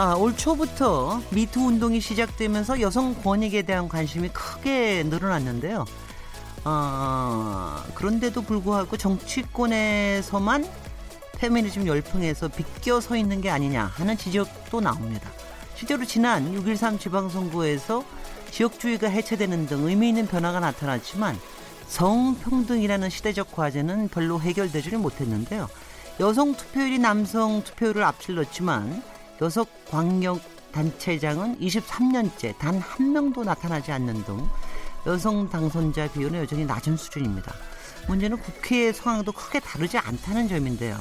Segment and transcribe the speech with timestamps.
[0.00, 5.84] 아, 올 초부터 미투 운동이 시작되면서 여성 권익에 대한 관심이 크게 늘어났는데요.
[6.62, 10.70] 아, 그런데도 불구하고 정치권에서만
[11.38, 15.28] 페미니즘 열풍에서 비껴 서 있는 게 아니냐 하는 지적도 나옵니다.
[15.74, 18.04] 실제로 지난 6.13 지방선거에서
[18.52, 21.36] 지역주의가 해체되는 등 의미 있는 변화가 나타났지만
[21.88, 25.68] 성평등이라는 시대적 과제는 별로 해결되지를 못했는데요.
[26.20, 30.40] 여성 투표율이 남성 투표율을 앞질렀지만 여성 광역
[30.72, 34.48] 단체장은 23년째 단 한 명도 나타나지 않는 등
[35.06, 37.54] 여성 당선자 비율은 여전히 낮은 수준입니다.
[38.08, 40.96] 문제는 국회의 상황도 크게 다르지 않다는 점인데요.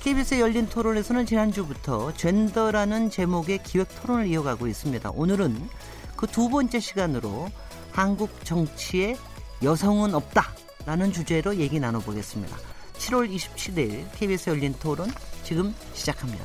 [0.00, 5.10] KBS 열린 토론에서는 지난주부터 젠더라는 제목의 기획 토론을 이어가고 있습니다.
[5.10, 5.68] 오늘은
[6.16, 7.48] 그 두 번째 시간으로
[7.92, 9.16] 한국 정치에
[9.62, 10.52] 여성은 없다
[10.86, 12.56] 라는 주제로 얘기 나눠보겠습니다.
[12.98, 15.10] 7월 27일 KBS 열린 토론
[15.44, 16.44] 지금 시작합니다.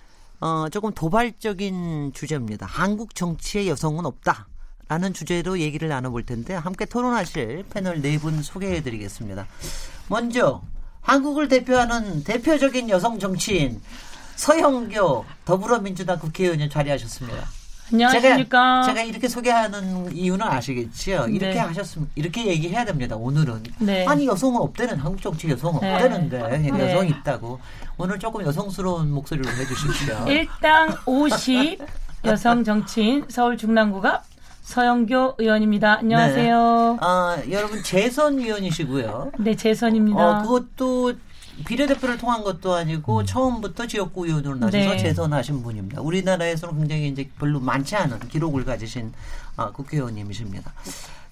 [0.41, 2.65] 어, 조금 도발적인 주제입니다.
[2.65, 4.47] 한국 정치에 여성은 없다.
[4.89, 9.47] 라는 주제로 얘기를 나눠볼 텐데 함께 토론하실 패널 네 분 소개해 드리겠습니다.
[10.09, 10.61] 먼저
[10.99, 13.81] 한국을 대표하는 대표적인 여성 정치인
[14.35, 17.47] 서영교 더불어민주당 국회의원님 자리하셨습니다.
[17.93, 18.83] 안녕하십니까.
[18.83, 21.27] 제가, 제가, 이렇게 소개하는 이유는 아시겠죠?
[21.29, 21.59] 이렇게 네.
[21.59, 23.63] 하셨으면, 이렇게 얘기해야 됩니다, 오늘은.
[23.79, 24.05] 네.
[24.07, 25.93] 아니, 여성은 없대는, 한국 정치 여성은 네.
[25.93, 26.69] 없대는데, 네.
[26.69, 27.59] 여성이 있다고.
[27.97, 30.25] 오늘 조금 여성스러운 목소리로 해주십시오.
[30.29, 31.79] 일당 50
[32.25, 34.23] 여성 정치인 서울 중랑구가
[34.61, 35.99] 서영교 의원입니다.
[35.99, 36.91] 안녕하세요.
[36.93, 36.97] 네.
[37.01, 39.31] 아, 여러분 재선 위원이시고요.
[39.39, 40.39] 네, 재선입니다.
[40.39, 41.13] 어, 그것도
[41.63, 43.25] 비례대표를 통한 것도 아니고 음.
[43.25, 44.97] 처음부터 지역구 의원으로 나셔서 네.
[44.97, 46.01] 재선하신 분입니다.
[46.01, 49.13] 우리나라에서는 굉장히 이제 별로 많지 않은 기록을 가지신
[49.57, 50.73] 아, 국회의원님이십니다.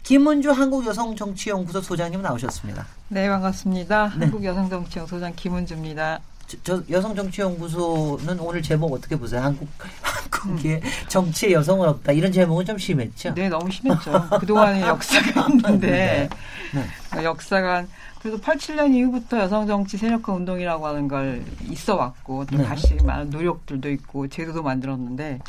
[0.04, 2.86] 김은주 한국여성정치연구소 소장님 나오셨습니다.
[3.10, 4.14] 네, 반갑습니다.
[4.18, 4.26] 네.
[4.26, 6.20] 한국여성정치연구소 소장 김은주입니다.
[6.48, 9.42] 저, 저 여성정치연구소는 오늘 제목 어떻게 보세요?
[9.42, 9.68] 한국
[10.02, 10.90] 한국의 음.
[11.08, 13.36] 정치에 여성은 없다 이런 제목은 좀 심했죠.
[13.36, 14.30] 네, 너무 심했죠.
[14.40, 16.30] 그 동안의 역사가 있는데
[16.74, 16.84] 네.
[17.16, 17.24] 네.
[17.24, 17.86] 역사가
[18.22, 22.64] 그래도 87년 이후부터 여성 정치 세력화 운동이라고 하는 걸 있어 왔고 또 네.
[22.64, 25.40] 다시 많은 노력들도 있고 제도도 만들었는데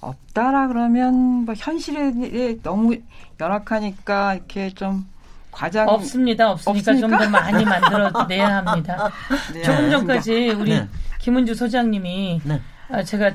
[0.00, 1.14] 없다라 그러면
[1.44, 2.96] 뭐 현실에 너무
[3.40, 5.06] 열악하니까 이렇게 좀
[5.50, 6.50] 과장 없습니다.
[6.50, 9.10] 없으니까 좀 더 많이 만들어내야 합니다.
[9.52, 9.62] 네.
[9.62, 10.88] 조금 전까지 우리 네.
[11.20, 12.60] 김은주 소장님이 네.
[12.90, 13.32] 아, 제가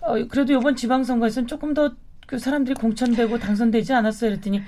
[0.00, 1.90] 어, 그래도 이번 지방선거에서는 조금 더
[2.26, 4.30] 그 사람들이 공천되고 당선되지 않았어요.
[4.30, 4.62] 그랬더니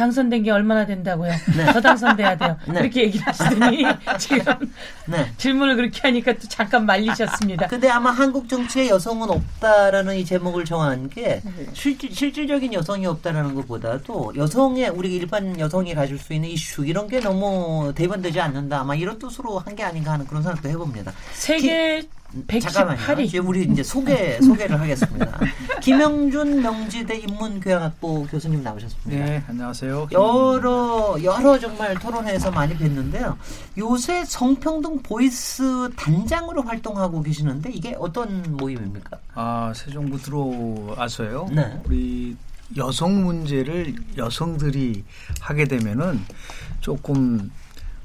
[0.00, 1.32] 당선된 게 얼마나 된다고요?
[1.56, 1.72] 네.
[1.72, 2.56] 더 당선돼야 돼요.
[2.68, 2.74] 네.
[2.80, 3.84] 그렇게 얘기를 하시더니
[4.18, 4.72] 지금
[5.06, 5.32] 네.
[5.38, 7.68] 질문을 그렇게 하니까 또 잠깐 말리셨습니다.
[7.68, 11.66] 근데 아마 한국 정치에 여성은 없다라는 이 제목을 정한 게 네.
[11.72, 17.20] 실질, 실질적인 여성이 없다라는 것보다도 여성의 우리 일반 여성이 가질 수 있는 이슈 이런 게
[17.20, 18.80] 너무 대변되지 않는다.
[18.80, 21.12] 아마 이런 뜻으로 한 게 아닌가 하는 그런 생각도 해봅니다.
[21.34, 22.08] 세계 기,
[22.46, 23.46] 118위.
[23.46, 25.38] 우리 이제 소개 소개를 하겠습니다.
[25.80, 29.24] 김영준 명지대 인문교양학부 교수님 나오셨습니다.
[29.24, 30.08] 네, 안녕하세요.
[30.12, 33.36] 여러 여러 정말 토론회에서 많이 뵀는데요.
[33.78, 39.18] 요새 성평등 voice 단장으로 활동하고 계시는데 이게 어떤 모임입니까?
[39.34, 41.48] 아, 새 정부 들어와서요.
[41.52, 41.80] 네.
[41.86, 42.36] 우리
[42.76, 45.04] 여성 문제를 여성들이
[45.40, 46.20] 하게 되면은
[46.80, 47.50] 조금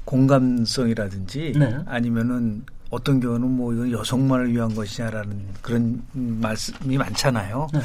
[0.04, 1.78] 공감성이라든지 네.
[1.86, 7.66] 아니면은 어떤 경우는 뭐 이건 여성만을 위한 것이냐라는 그런 말씀이 많잖아요.
[7.72, 7.80] 네.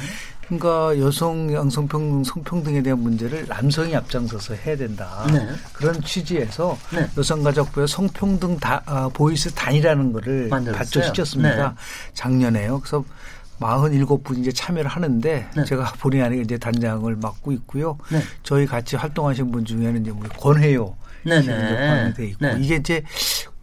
[0.45, 5.25] 그러니까 여성 양성평등 성평등에 대한 문제를 남성이 앞장서서 해야 된다.
[5.31, 5.47] 네.
[5.71, 7.09] 그런 취지에서 네.
[7.17, 11.69] 여성가족부의 성평등 다, 아, voice 단이라는 거를 발족시켰습니다.
[11.69, 11.75] 네.
[12.13, 12.81] 작년에요.
[12.81, 13.05] 그래서
[13.61, 15.63] 47분 이제 참여를 하는데 네.
[15.63, 17.97] 제가 본의 아니게 이제 단장을 맡고 있고요.
[18.11, 18.21] 네.
[18.43, 21.45] 저희 같이 활동하신 분 중에는 이제 우리 권혜요 네네.
[21.45, 23.01] 포함이 돼 있고 이게 이제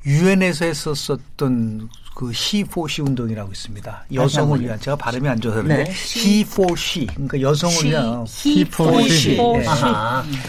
[0.06, 4.04] 유엔에서 했었었던 그 C4C 운동이라고 있습니다.
[4.12, 5.92] 여성을 위한 제가 발음이 안 좋아서 그런데 네.
[5.92, 9.64] C4C 그러니까 여성을 위한 C4C 네.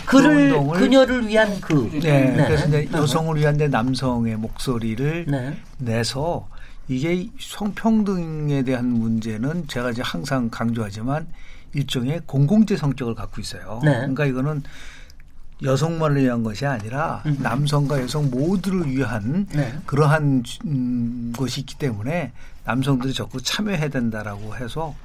[0.05, 2.31] 그를 그 그녀를 위한 그 네.
[2.31, 2.45] 네.
[2.45, 5.57] 그래서 이제 여성을 위한 내 남성의 목소리를 네.
[5.79, 6.47] 내서
[6.87, 11.27] 이게 성평등에 대한 문제는 제가 이제 항상 강조하지만
[11.73, 13.81] 일종의 공공재 성격을 갖고 있어요.
[13.83, 13.91] 네.
[13.91, 14.61] 그러니까 이거는
[15.63, 17.37] 여성만을 위한 것이 아니라 음.
[17.41, 19.73] 남성과 여성 모두를 위한 네.
[19.85, 22.33] 그러한 음, 것이 있기 때문에
[22.65, 24.95] 남성들이 적극 참여해야 된다라고 해서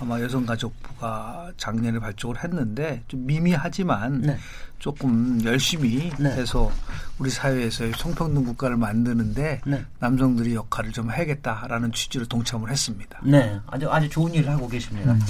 [0.00, 4.38] 아마 여성가족부가 작년에 발족을 했는데 좀 미미하지만 네.
[4.78, 6.30] 조금 열심히 네.
[6.30, 6.72] 해서
[7.18, 9.84] 우리 사회에서의 성평등 국가를 만드는데 네.
[9.98, 13.20] 남성들이 역할을 좀 해야겠다라는 취지로 동참을 했습니다.
[13.24, 15.12] 네, 아주 아주 좋은 일을 하고 계십니다.
[15.12, 15.20] 음.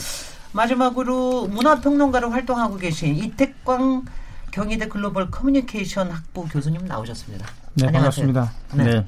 [0.52, 4.04] 마지막으로 문화평론가로 활동하고 계신 이택광
[4.50, 7.46] 경희대 글로벌 커뮤니케이션 학부 교수님 나오셨습니다.
[7.74, 8.32] 네, 안녕하세요.
[8.32, 8.52] 반갑습니다.
[8.74, 8.84] 네.
[8.84, 9.06] 네.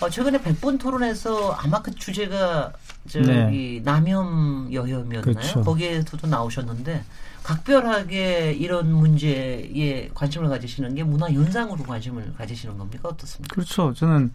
[0.00, 2.72] 어, 최근에 백분 토론에서 아마 그 주제가
[3.08, 3.80] 저기 네.
[3.84, 5.22] 남혐 여혐이었나요?
[5.22, 5.62] 그렇죠.
[5.62, 7.02] 거기에서도 나오셨는데
[7.42, 13.54] 각별하게 이런 문제에 관심을 가지시는 게 문화 현상으로 관심을 가지시는 겁니까 어떻습니까?
[13.54, 13.94] 그렇죠.
[13.94, 14.32] 저는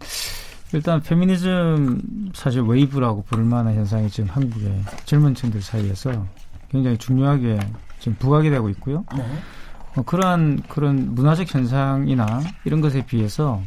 [0.72, 6.26] 일단 페미니즘 사실 wave라고 부를 만한 현상이 지금 한국의 젊은 층들 사이에서
[6.70, 7.58] 굉장히 중요하게
[7.98, 9.04] 지금 부각이 되고 있고요.
[9.14, 9.24] 네.
[9.96, 13.62] 어, 그러한 그런 문화적 현상이나 이런 것에 비해서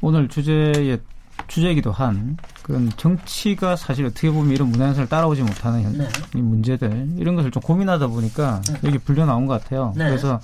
[0.00, 1.00] 오늘 주제의
[1.46, 6.08] 주제이기도 한 그런 정치가 사실 어떻게 보면 이런 문화 현상을 따라오지 못하는 현, 네.
[6.34, 8.80] 이 문제들 이런 것을 좀 고민하다 보니까 네.
[8.84, 9.94] 여기 불려 나온 것 같아요.
[9.96, 10.06] 네.
[10.08, 10.40] 그래서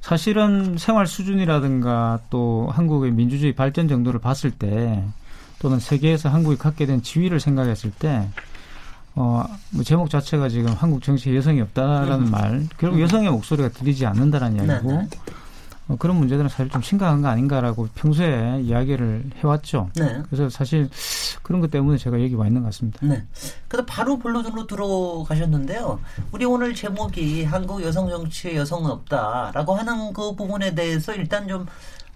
[0.00, 5.04] 사실은 생활 수준이라든가 또 한국의 민주주의 발전 정도를 봤을 때
[5.60, 8.28] 또는 세계에서 한국이 갖게 된 지위를 생각했을 때
[9.14, 12.30] 어, 뭐 제목 자체가 지금 한국 정치에 여성이 없다라는 음.
[12.30, 13.02] 말, 결국 음.
[13.02, 15.18] 여성의 목소리가 들리지 않는다라는 네, 이야기고, 네, 네.
[15.90, 19.90] 어, 그런 문제들은 사실 좀 심각한 거 아닌가라고 평소에 이야기를 해왔죠.
[19.96, 20.22] 네.
[20.30, 20.88] 그래서 사실
[21.42, 23.00] 그런 것 때문에 제가 여기 와 있는 것 같습니다.
[23.02, 23.24] 네.
[23.66, 25.98] 그래서 바로 본론으로 들어가셨는데요.
[26.30, 31.66] 우리 오늘 제목이 한국 여성 정치에 여성은 없다라고 하는 그 부분에 대해서 일단 좀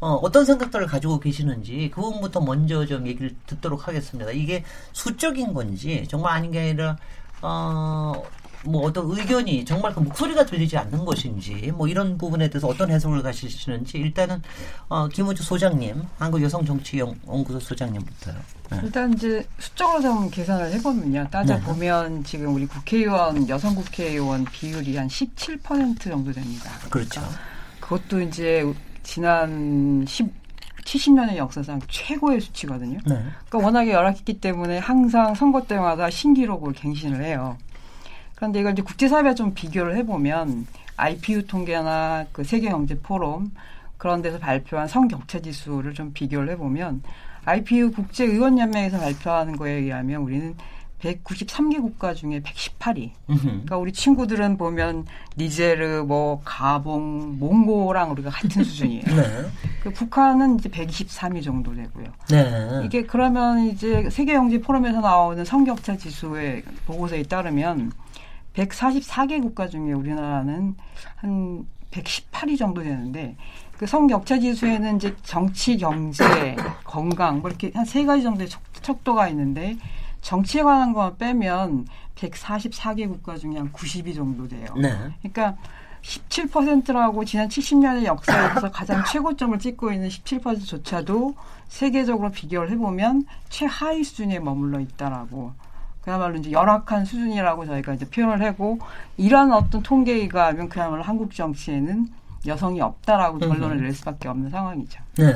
[0.05, 4.31] 어, 어떤 생각들을 가지고 계시는지 그 부분부터 먼저 좀 얘기를 듣도록 하겠습니다.
[4.33, 4.63] 이게
[4.93, 6.99] 수적인 건지 정말 아닌 게 아니라
[7.41, 8.23] 어,
[8.67, 13.23] 뭐 어떤 의견이 정말 그 목소리가 들리지 않는 것인지 뭐 이런 부분에 대해서 어떤 해석을
[13.23, 14.43] 가시는지 일단은
[14.91, 18.37] 어, 김우주 소장님 한국 여성정치연구소 소장님부터요.
[18.73, 18.81] 네.
[18.83, 22.23] 일단 이제 수적으로 좀 계산을 해보면요 따져 보면 네.
[22.25, 26.71] 지금 우리 국회의원 여성 국회의원 비율이 한 17% 정도 됩니다.
[26.91, 27.23] 그렇죠.
[27.81, 28.65] 그것도 이제
[29.05, 30.29] 지난 10,
[30.85, 32.99] 70년의 역사상 최고의 수치거든요.
[33.07, 33.23] 네.
[33.47, 37.57] 그러니까 워낙에 열악했기 때문에 항상 선거 때마다 신기록을 갱신을 해요.
[38.35, 40.67] 그런데 이걸 이제 국제사회와 좀 비교를 해보면
[40.97, 43.53] IPU 통계나 그 세계경제 포럼
[43.97, 47.03] 그런 데서 발표한 성격차 지수를 좀 비교를 해보면
[47.45, 50.55] IPU 국제의원연맹에서 발표하는 거에 의하면 우리는
[51.05, 53.11] 193개 국가 중에 118위.
[53.27, 55.07] 그러니까 우리 친구들은 보면
[55.37, 59.03] 니제르, 뭐 가봉, 몽고랑 우리가 같은 수준이에요.
[59.05, 59.23] 네.
[59.83, 62.07] 그 북한은 이제 123위 정도 되고요.
[62.31, 62.83] 네.
[62.85, 67.93] 이게 그러면 이제 세계 경제 포럼에서 나오는 성격차 지수의 보고서에 따르면
[68.55, 70.75] 144개 국가 중에 우리나라는
[71.17, 73.37] 한 118위 정도 되는데
[73.77, 76.25] 그 성격차 지수에는 이제 정치, 경제,
[76.85, 78.49] 건강 뭐 이렇게 한 세 가지 정도의
[78.83, 79.77] 척도가 있는데
[80.25, 84.67] 정치에 관한 것만 빼면 144개 국가 중에 한 90위 정도 돼요.
[84.75, 84.91] 네.
[85.21, 85.57] 그러니까
[86.03, 91.35] 17%라고 지난 70년의 역사에서 가장 최고점을 찍고 있는 17%조차도
[91.69, 95.53] 세계적으로 비교를 해보면 최하위 수준에 머물러 있다라고
[96.01, 98.79] 그야말로 이제 열악한 수준이라고 저희가 이제 표현을 하고
[99.19, 102.09] 이러한 어떤 통계가 하면 그야말로 한국 정치에는
[102.47, 105.01] 여성이 없다라고 결론을 낼 수밖에 없는 상황이죠.
[105.17, 105.33] 네.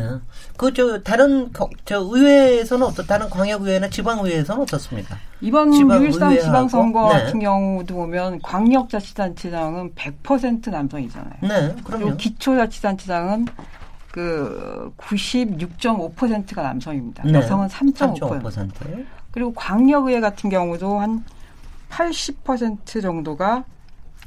[0.57, 1.51] 그 저 다른
[1.85, 5.17] 저 의회에서는 어떻 다른 광역 의회나 지방 의회에서는 어떻습니까?
[5.41, 7.21] 이번 6일상 지방선거 네.
[7.21, 11.35] 같은 경우도 보면 광역자치단체장은 100% 남성이잖아요.
[11.43, 12.17] 네, 그럼요.
[12.17, 13.47] 기초자치단체장은
[14.11, 17.23] 그 96.5%가 남성입니다.
[17.25, 17.35] 네.
[17.35, 18.19] 여성은 3.5%.
[18.43, 19.07] 3.5%.
[19.31, 21.25] 그리고 광역의회 같은 경우도 한
[21.91, 23.65] 80% 정도가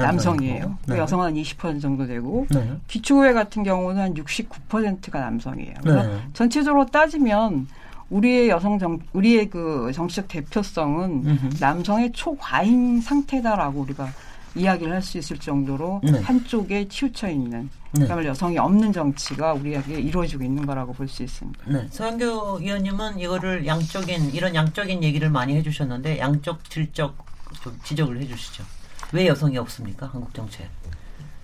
[0.01, 0.77] 남성이에요.
[0.87, 0.97] 네.
[0.97, 2.73] 여성은 한 20% 정도 되고 네.
[2.87, 5.73] 기초의회 같은 경우는 한 69%가 남성이에요.
[5.83, 6.19] 그래서 네.
[6.33, 7.67] 전체적으로 따지면
[8.09, 11.49] 우리의 여성 정 우리의 그 정치적 대표성은 음흠.
[11.59, 14.09] 남성의 초과잉 상태다라고 우리가
[14.53, 16.19] 이야기를 할 수 있을 정도로 네.
[16.19, 18.05] 한쪽에 치우쳐 있는 네.
[18.05, 21.59] 그야말로 여성이 없는 정치가 우리에게 이루어지고 있는 거라고 볼 수 있습니다.
[21.67, 21.87] 네.
[21.89, 27.15] 서영교 의원님은 이거를 양적인 이런 양적인 얘기를 많이 해주셨는데 양적 질적
[27.63, 28.63] 좀 지적을 해주시죠.
[29.11, 30.07] 왜 여성이 없습니까?
[30.07, 30.67] 한국 정치에?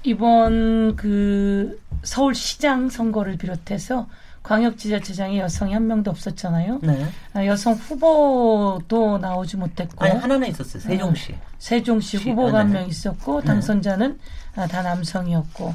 [0.03, 4.07] 이번 그 서울시장 선거를 비롯해서
[4.43, 6.79] 광역지자체장에 여성이 한 명도 없었잖아요.
[6.81, 7.05] 네.
[7.33, 10.05] 아, 여성 후보도 나오지 못했고.
[10.05, 10.81] 아니, 하나는 있었어요.
[10.81, 11.33] 세종시.
[11.33, 13.47] 어, 세종시 후보가 한명 있었고, 네.
[13.47, 14.19] 당선자는
[14.55, 14.67] 네.
[14.67, 15.73] 다 남성이었고.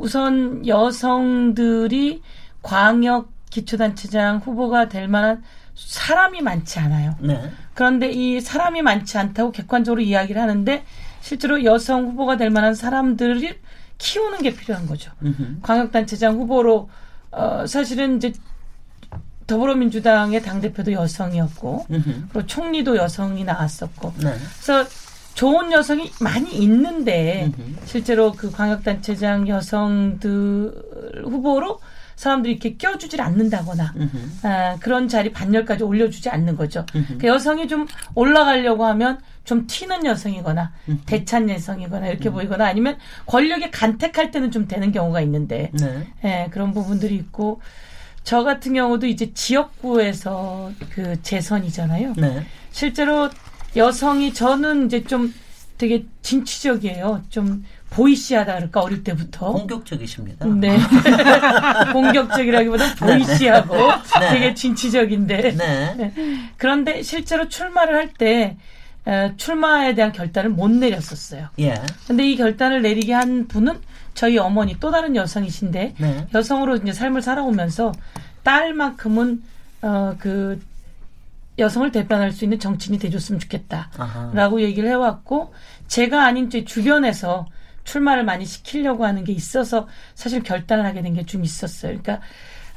[0.00, 2.22] 우선 여성들이
[2.62, 5.42] 광역 기초단체장 후보가 될 만한
[5.78, 7.14] 사람이 많지 않아요.
[7.20, 7.50] 네.
[7.74, 10.84] 그런데 이 사람이 많지 않다고 객관적으로 이야기를 하는데
[11.20, 13.58] 실제로 여성 후보가 될 만한 사람들을
[13.98, 15.12] 키우는 게 필요한 거죠.
[15.22, 15.60] 음흠.
[15.62, 16.90] 광역단체장 후보로
[17.30, 18.32] 어, 사실은 이제
[19.46, 22.22] 더불어민주당의 당 대표도 여성이었고, 음흠.
[22.32, 24.34] 그리고 총리도 여성이 나왔었고, 네.
[24.62, 24.88] 그래서
[25.34, 27.86] 좋은 여성이 많이 있는데, 음흠.
[27.86, 31.80] 실제로 그 광역단체장 여성들 후보로
[32.18, 33.94] 사람들이 이렇게 껴주질 않는다거나
[34.42, 36.84] 아, 그런 자리 반열까지 올려주지 않는 거죠.
[37.20, 40.72] 그 여성이 좀 올라가려고 하면 좀 튀는 여성이거나
[41.06, 46.08] 대찬 여성이거나 이렇게 보이거나 아니면 권력에 간택할 때는 좀 되는 경우가 있는데 네.
[46.24, 47.60] 예, 그런 부분들이 있고
[48.24, 52.14] 저 같은 경우도 이제 지역구에서 그 재선이잖아요.
[52.16, 52.44] 네.
[52.72, 53.30] 실제로
[53.76, 55.32] 여성이 저는 이제 좀
[55.78, 57.22] 되게 진취적이에요.
[57.30, 60.46] 좀 보이시하다 그럴까 어릴 때부터 공격적이십니다.
[60.46, 60.78] 네,
[61.92, 63.18] 공격적이라기보다 네, 네.
[63.18, 63.74] 보이시하고
[64.20, 64.28] 네.
[64.30, 65.94] 되게 진취적인데 네.
[65.96, 66.12] 네.
[66.56, 68.56] 그런데 실제로 출마를 할 때
[69.36, 71.48] 출마에 대한 결단을 못 내렸었어요.
[71.60, 71.80] 예.
[72.06, 73.80] 근데 이 결단을 내리게 한 분은
[74.12, 76.26] 저희 어머니 또 다른 여성이신데 네.
[76.34, 77.92] 여성으로 이제 삶을 살아오면서
[78.42, 79.42] 딸만큼은
[79.80, 80.60] 어그
[81.58, 84.60] 여성을 대변할 수 있는 정치인이 돼줬으면 좋겠다라고 아하.
[84.60, 85.54] 얘기를 해왔고
[85.86, 87.46] 제가 아닌 제 주변에서
[87.88, 91.98] 출마를 많이 시키려고 하는 게 있어서 사실 결단을 하게 된 게 좀 있었어요.
[92.00, 92.20] 그러니까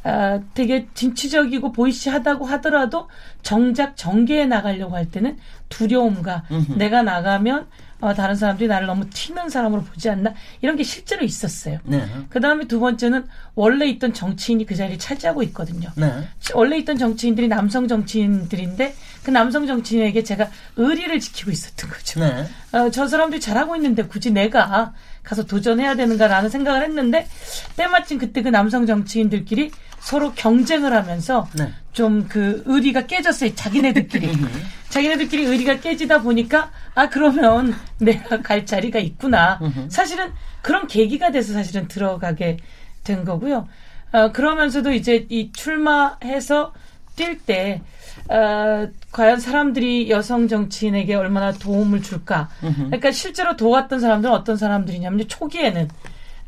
[0.04, 3.08] 아, 되게 진취적이고 보이시하다고 하더라도
[3.44, 5.38] 정작 정계에 나가려고 할 때는
[5.70, 6.74] 두려움과 음흠.
[6.78, 7.68] 내가 나가면
[8.02, 11.80] 어, 다른 사람들이 나를 너무 튀는 사람으로 보지 않나 이런 게 실제로 있었어요.
[11.84, 12.06] 네.
[12.30, 15.90] 그 다음에 두 번째는 원래 있던 정치인이 그 자리를 차지하고 있거든요.
[15.96, 16.28] 네.
[16.56, 22.20] 원래 있던 정치인들이 남성 정치인들인데 그 남성 정치인에게 제가 의리를 지키고 있었던 거죠.
[22.20, 22.46] 네.
[22.72, 27.28] 어, 저 사람들이 잘하고 있는데 굳이 내가 가서 도전해야 되는가라는 생각을 했는데
[27.76, 31.72] 때마침 그때 그 남성 정치인들끼리 서로 경쟁을 하면서 네.
[31.94, 33.54] 좀그 의리가 깨졌어요.
[33.54, 34.32] 자기네들끼리.
[34.90, 39.60] 자기네들끼리 의리가 깨지다 보니까 아 그러면 내가 갈 자리가 있구나.
[39.90, 42.58] 사실은 그런 계기가 돼서 사실은 들어가게
[43.04, 43.68] 된 거고요.
[44.12, 46.74] 어, 그러면서도 이제 이 출마해서
[47.16, 47.82] 뛸 때,
[48.30, 52.50] 어, 과연 사람들이 여성 정치인에게 얼마나 도움을 줄까.
[52.60, 55.90] 그러니까 실제로 도왔던 사람들은 어떤 사람들이냐면 초기에는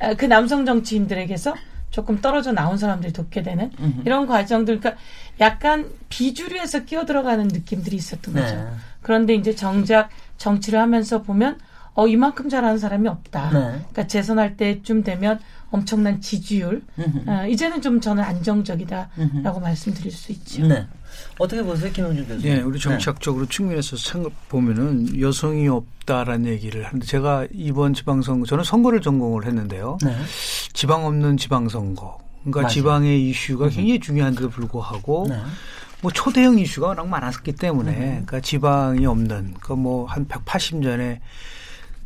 [0.02, 1.56] 어, 그 남성 정치인들에게서
[1.92, 3.72] 조금 떨어져 나온 사람들이 돕게 되는.
[4.06, 5.02] 이런 과정들, 그러니까
[5.40, 8.56] 약간 비주류에서 끼어 들어가는 느낌들이 있었던 거죠.
[8.56, 8.66] 네.
[9.02, 11.60] 그런데 이제 정작 정치를 하면서 보면
[11.94, 13.50] 어 이만큼 잘하는 사람이 없다.
[13.52, 13.60] 네.
[13.60, 15.40] 그러니까 재선할 때쯤 되면
[15.74, 16.84] 엄청난 지지율.
[17.26, 20.68] 어, 이제는 좀 저는 안정적이다라고 말씀드릴 수 있죠.
[20.68, 20.86] 네.
[21.40, 22.56] 어떻게 보세요, 김영준 교수님?
[22.56, 23.56] 네, 우리 정치학적으로 네.
[23.56, 29.98] 측면에서 생각 보면은 여성이 없다라는 얘기를 하는데 제가 이번 지방선거 저는 선거를 전공을 했는데요.
[30.04, 30.16] 네.
[30.74, 32.20] 지방 없는 지방선거.
[32.42, 32.70] 그러니까 맞아요.
[32.70, 35.42] 지방의 이슈가 굉장히 중요한데도 불구하고 네.
[36.02, 37.98] 뭐 초대형 이슈가 워낙 많았기 때문에 음.
[37.98, 41.20] 그러니까 지방이 없는 그뭐한 180년에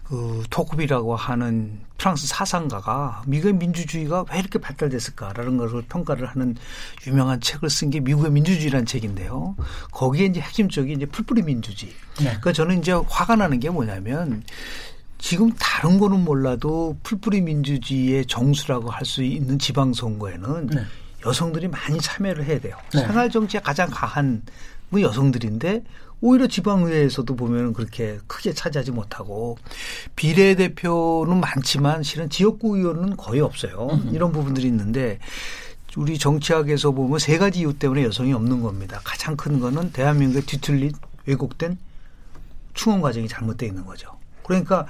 [0.08, 6.56] 그 토크비라고 하는 프랑스 사상가가 미국의 민주주의가 왜 이렇게 발달됐을까라는 것을 평가를 하는
[7.06, 9.56] 유명한 책을 쓴 게 미국의 민주주의라는 책인데요.
[9.92, 11.92] 거기에 이제 핵심적인 이제 풀뿌리 민주주의.
[12.20, 12.26] 네.
[12.26, 14.44] 그러니까 저는 이제 화가 나는 게 뭐냐면
[15.18, 20.84] 지금 다른 거는 몰라도 풀뿌리 민주주의의 정수라고 할 수 있는 지방선거에는 네.
[21.26, 22.78] 여성들이 많이 참여를 해야 돼요.
[22.94, 23.00] 네.
[23.00, 24.44] 생활 정치에 가장 강한
[24.90, 25.84] 뭐 여성들인데
[26.20, 29.58] 오히려 지방의회에서도 보면 그렇게 크게 차지하지 못하고
[30.16, 33.88] 비례대표는 많지만 실은 지역구 의원은 거의 없어요.
[33.92, 34.12] 음.
[34.14, 35.20] 이런 부분들이 있는데
[35.96, 39.00] 우리 정치학에서 보면 세 가지 이유 때문에 여성이 없는 겁니다.
[39.04, 40.92] 가장 큰 거는 대한민국의 뒤틀린
[41.26, 41.78] 왜곡된
[42.74, 44.17] 충원 과정이 잘못되어 있는 거죠.
[44.48, 44.88] 그러니까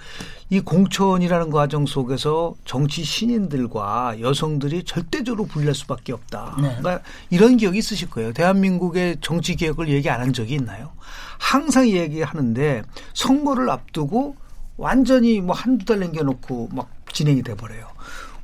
[0.49, 6.55] 이 공천이라는 과정 속에서 정치 신인들과 여성들이 절대적으로 분리할 수밖에 없다.
[6.61, 6.75] 네.
[6.79, 8.31] 그러니까 이런 기억이 있으실 거예요.
[8.33, 10.91] 대한민국의 정치 개혁을 얘기 안 한 적이 있나요?
[11.39, 12.83] 항상 얘기하는데
[13.13, 14.35] 선거를 앞두고
[14.77, 17.87] 완전히 뭐 한두 달 남겨놓고 막 진행이 돼버려요.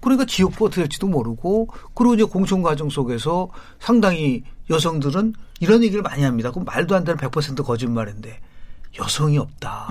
[0.01, 6.24] 그러니까 지역구 어떻게 될지도 모르고 그리고 이제 공천 과정 속에서 상당히 여성들은 이런 얘기를 많이
[6.24, 6.51] 합니다.
[6.51, 8.39] 그럼 말도 안 되는 100% 거짓말인데
[9.00, 9.89] 여성이 없다.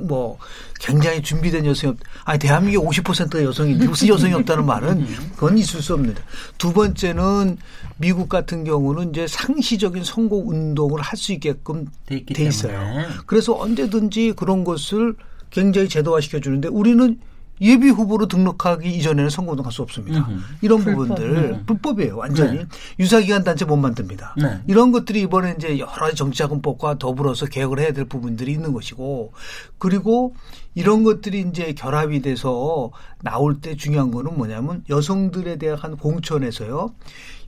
[0.00, 0.38] 뭐
[0.78, 2.08] 굉장히 준비된 여성이 없다.
[2.24, 6.22] 아니 대한민국 50%가 여성인데 무슨 여성이 없다는 말은 그건 있을 수 없는데
[6.58, 7.56] 두 번째는
[7.96, 12.78] 미국 같은 경우는 이제 상시적인 선거 운동을 할 수 있게끔 돼, 돼 있어요.
[13.26, 15.14] 그래서 언제든지 그런 것을
[15.50, 17.18] 굉장히 제도화 시켜주는데 우리는
[17.60, 20.20] 예비 후보로 등록하기 이전에는 선거운동 할 수 없습니다.
[20.20, 20.40] 음흠.
[20.62, 21.62] 이런 불법, 부분들 네.
[21.66, 22.16] 불법이에요.
[22.16, 22.66] 완전히 네.
[22.98, 24.34] 유사기관 단체 못 만듭니다.
[24.38, 24.60] 네.
[24.66, 29.32] 이런 것들이 이번에 이제 여러 가지 정치자금법과 더불어서 개혁을 해야 될 부분들이 있는 것이고
[29.78, 30.34] 그리고
[30.74, 32.90] 이런 것들이 이제 결합이 돼서
[33.22, 36.94] 나올 때 중요한 거는 뭐냐면 여성들에 대한 공천에서요.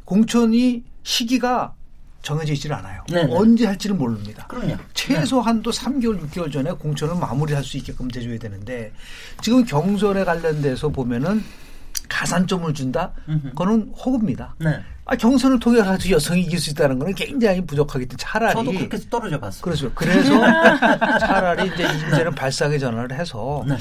[0.04, 1.74] 공천이 시기가
[2.22, 3.02] 정해져 있지를 않아요.
[3.08, 3.34] 네네.
[3.34, 4.46] 언제 할지는 모릅니다.
[4.48, 4.76] 그럼요.
[4.94, 5.80] 최소한도 네.
[5.84, 8.92] 3개월, 6개월 전에 공천을 마무리할 수 있게끔 돼줘야 되는데
[9.42, 11.42] 지금 경선에 관련돼서 보면은
[12.12, 13.12] 가산점을 준다?
[13.26, 14.54] 그거는 허구입니다.
[14.58, 14.78] 네.
[15.04, 18.98] 아, 경선을 통해 가지고 여성이 이길 수 있다는 거는 굉장히 부족하기 때문에 차라리 저도 그렇게
[19.10, 19.62] 떨어져 봤어요.
[19.62, 19.90] 그렇죠.
[19.94, 20.30] 그래서
[21.18, 23.76] 차라리 이제 이제는 발상의 전환을 해서 네.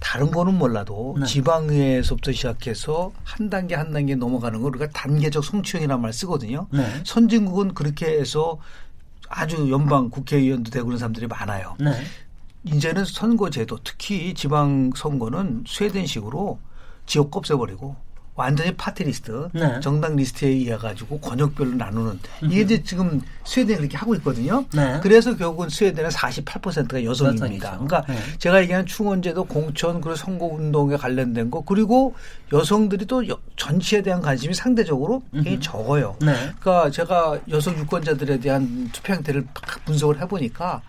[0.00, 1.26] 다른 거는 몰라도 네.
[1.26, 6.66] 지방의회에서부터 시작해서 한 단계 한 단계 넘어가는 걸 우리가 단계적 성취형이라는 말 쓰거든요.
[6.70, 6.86] 네.
[7.04, 8.58] 선진국은 그렇게 해서
[9.28, 11.76] 아주 연방 국회의원도 되고 그런 사람들이 많아요.
[11.80, 11.92] 네.
[12.64, 16.58] 이제는 선거제도 특히 지방 선거는 스웨덴식으로
[17.06, 17.96] 지역 없애버리고
[18.34, 19.78] 완전히 party list, 네.
[19.80, 24.64] 정당 리스트에 의해 가지고 권역별로 나누는 이게 이제 지금 스웨덴이 그렇게 하고 있거든요.
[24.72, 24.98] 네.
[25.02, 27.72] 그래서 결국은 스웨덴은 48%가 여성입니다.
[27.72, 28.16] 그러니까 네.
[28.38, 32.14] 제가 얘기하는 충원제도 공천 그리고 선거 운동에 관련된 거 그리고
[32.52, 33.22] 여성들이 또
[33.56, 36.16] 전치에 대한 관심이 상대적으로 굉장히 적어요.
[36.22, 36.32] 네.
[36.58, 39.46] 그러니까 제가 여성 유권자들에 대한 투표 행태를
[39.84, 40.80] 분석을 해보니까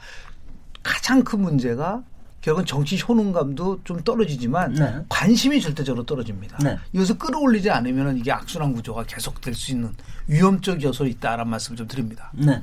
[0.81, 2.03] 가장 큰 문제가
[2.43, 4.93] 결국은 정치 효능감도 좀 떨어지지만 네.
[5.07, 6.57] 관심이 절대적으로 떨어집니다.
[6.61, 6.77] 네.
[6.91, 9.91] 이것을 끌어올리지 않으면 이게 악순환 구조가 계속될 수 있는
[10.27, 12.31] 위험적 요소가 있다라는 말씀을 좀 드립니다.
[12.33, 12.61] 네.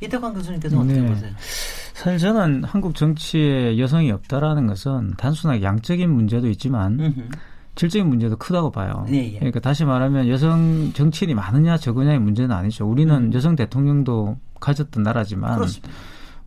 [0.00, 1.06] 이태광 교수님께서 는 어떻게 네.
[1.06, 1.30] 보세요?
[1.94, 7.28] 사실 저는 한국 정치에 여성이 없다라는 것은 단순하게 양적인 문제도 있지만 음흠.
[7.76, 9.06] 질적인 문제도 크다고 봐요.
[9.08, 9.38] 네, 예.
[9.38, 12.84] 그러니까 다시 말하면 여성 정치인이 많으냐 적으냐의 문제는 아니죠.
[12.84, 13.32] 우리는 음.
[13.32, 15.88] 여성 대통령도 가졌던 나라지만 그렇습니다.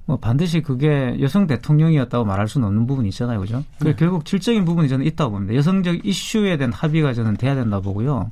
[0.05, 3.63] 뭐 반드시 그게 여성 대통령이었다고 말할 수는 없는 부분이 있잖아요, 그죠?
[3.79, 3.95] 네.
[3.95, 5.55] 결국 질적인 부분이 저는 있다고 봅니다.
[5.55, 8.31] 여성적 이슈에 대한 합의가 저는 돼야 된다 고 보고요.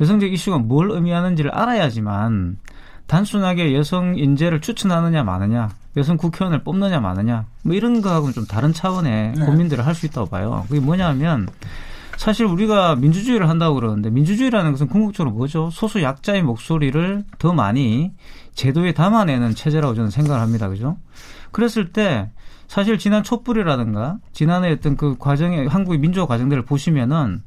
[0.00, 2.58] 여성적 이슈가 뭘 의미하는지를 알아야지만
[3.06, 9.32] 단순하게 여성 인재를 추천하느냐 마느냐, 여성 국회의원을 뽑느냐 마느냐, 뭐 이런 거하고는 좀 다른 차원의
[9.36, 9.44] 네.
[9.44, 10.64] 고민들을 할 수 있다고 봐요.
[10.68, 11.48] 그게 뭐냐면
[12.16, 15.70] 사실 우리가 민주주의를 한다고 그러는데 민주주의라는 것은 궁극적으로 뭐죠?
[15.72, 18.12] 소수 약자의 목소리를 더 많이
[18.54, 20.68] 제도에 담아내는 체제라고 저는 생각을 합니다.
[20.68, 20.96] 그죠?
[21.50, 22.30] 그랬을 때
[22.68, 27.42] 사실 지난 촛불이라든가 지난해 어떤 그 과정의 한국의 민주화 과정들을 보시면은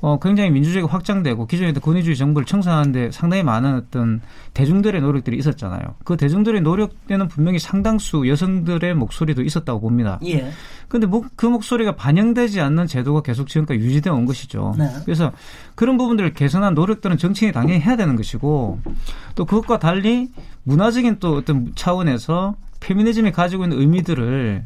[0.00, 4.20] 어, 굉장히 민주주의가 확장되고 기존의 권위주의 정부를 청산하는데 상당히 많은 어떤
[4.54, 5.94] 대중들의 노력들이 있었잖아요.
[6.04, 10.18] 그 대중들의 노력에는 분명히 상당수 여성들의 목소리도 있었다고 봅니다.
[10.24, 10.50] 예.
[10.88, 14.74] 근데 뭐, 그 목소리가 반영되지 않는 제도가 계속 지금까지 유지되어 온 것이죠.
[14.78, 14.88] 네.
[15.04, 15.32] 그래서
[15.74, 18.80] 그런 부분들을 개선한 노력들은 정치인이 당연히 해야 되는 것이고
[19.34, 20.30] 또 그것과 달리
[20.64, 24.64] 문화적인 또 어떤 차원에서 페미니즘이 가지고 있는 의미들을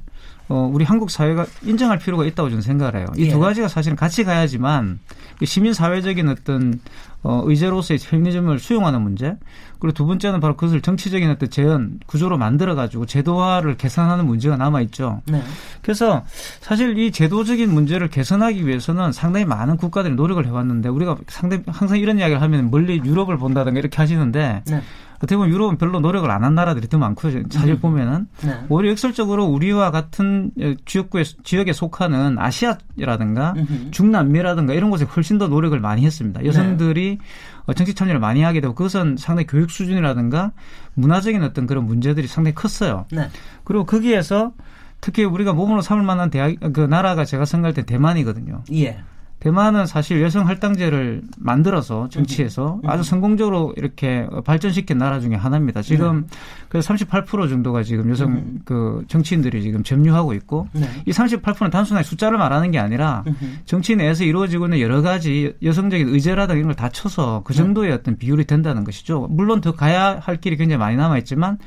[0.49, 3.07] 어, 우리 한국 사회가 인정할 필요가 있다고 저는 생각을 해요.
[3.17, 3.41] 이두 예.
[3.41, 4.99] 가지가 사실은 같이 가야지만
[5.43, 6.81] 시민 사회적인 어떤
[7.23, 9.37] 어, 의제로서의 페미니즘을 수용하는 문제
[9.79, 14.83] 그리고 두 번째는 바로 그것을 정치적인 어떤 재현 구조로 만들어 가지고 제도화를 개선하는 문제가 남아
[14.83, 15.23] 있죠.
[15.27, 15.43] 네.
[15.81, 16.25] 그래서
[16.61, 22.19] 사실 이 제도적인 문제를 개선하기 위해서는 상당히 많은 국가들이 노력을 해왔는데 우리가 상당히 항상 이런
[22.19, 24.83] 이야기를 하면 멀리 유럽을 본다든가 이렇게 하시는데 네.
[25.25, 27.45] 어떻게 보면 유럽은 별로 노력을 안 한 나라들이 더 많고요.
[27.51, 27.81] 사실 음.
[27.81, 28.55] 보면은 네.
[28.69, 30.51] 오히려 역설적으로 우리와 같은
[30.85, 33.91] 지역구에 지역에 속하는 아시아라든가 음흠.
[33.93, 36.45] 중남미라든가 이런 곳에 훨씬 더 노력을 많이 했습니다.
[36.45, 37.19] 여성들이
[37.67, 37.75] 네.
[37.75, 40.53] 정치 참여를 많이 하게 되고 그것은 상당히 교육 수준이라든가
[40.95, 43.07] 문화적인 어떤 그런 문제들이 상당히 컸어요.
[43.11, 43.31] 네.
[43.65, 44.53] 그리고 거기에서
[45.01, 48.65] 특히 우리가 몸으로 삼을 만한 대학 그 나라가 제가 생각할 때 대만이거든요.
[48.75, 49.03] 예.
[49.45, 52.89] 대만은 사실 여성 할당제를 만들어서 정치에서 음.
[52.89, 55.83] 아주 성공적으로 이렇게 발전시킨 나라 중에 하나입니다.
[55.83, 56.27] 지금
[56.71, 56.81] 네.
[56.81, 58.61] 그38% 정도가 지금 여성 음.
[58.65, 60.89] 그 정치인들이 지금 점유하고 있고 네.
[61.05, 63.59] 이 38%는 단순하게 숫자를 말하는 게 아니라 음.
[63.67, 67.59] 정치 내에서 이루어지고 있는 여러 가지 여성적인 의제라든가 이런 걸 다 쳐서 그 네.
[67.59, 67.95] 정도의 네.
[67.95, 69.29] 어떤 비율이 된다는 것이죠.
[69.31, 71.59] 물론 더 가야 할 길이 굉장히 많이 남아 있지만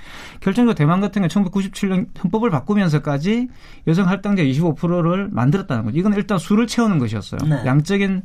[0.42, 3.48] 결정적으로 대만 같은 경우 1997년 헌법을 바꾸면서까지
[3.88, 5.98] 여성 할당제 25%를 만들었다는 거죠.
[6.00, 7.40] 이건 일단 수를 채우는 것이었어요.
[7.68, 7.70] 네.
[7.70, 8.22] 양적인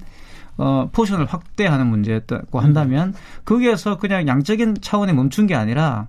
[0.58, 6.08] 어, 포션을 확대하는 문제였다고 한다면 거기에서 그냥 양적인 차원에 멈춘 게 아니라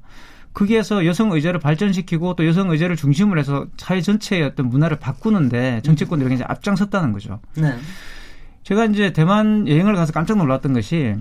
[0.53, 6.29] 거기에서 여성 의제를 발전시키고 또 여성 의제를 중심으로 해서 사회 전체의 어떤 문화를 바꾸는데 정치권들이
[6.29, 7.39] 굉장히 앞장섰다는 거죠.
[7.55, 7.75] 네.
[8.63, 11.15] 제가 이제 대만 여행을 가서 깜짝 놀랐던 것이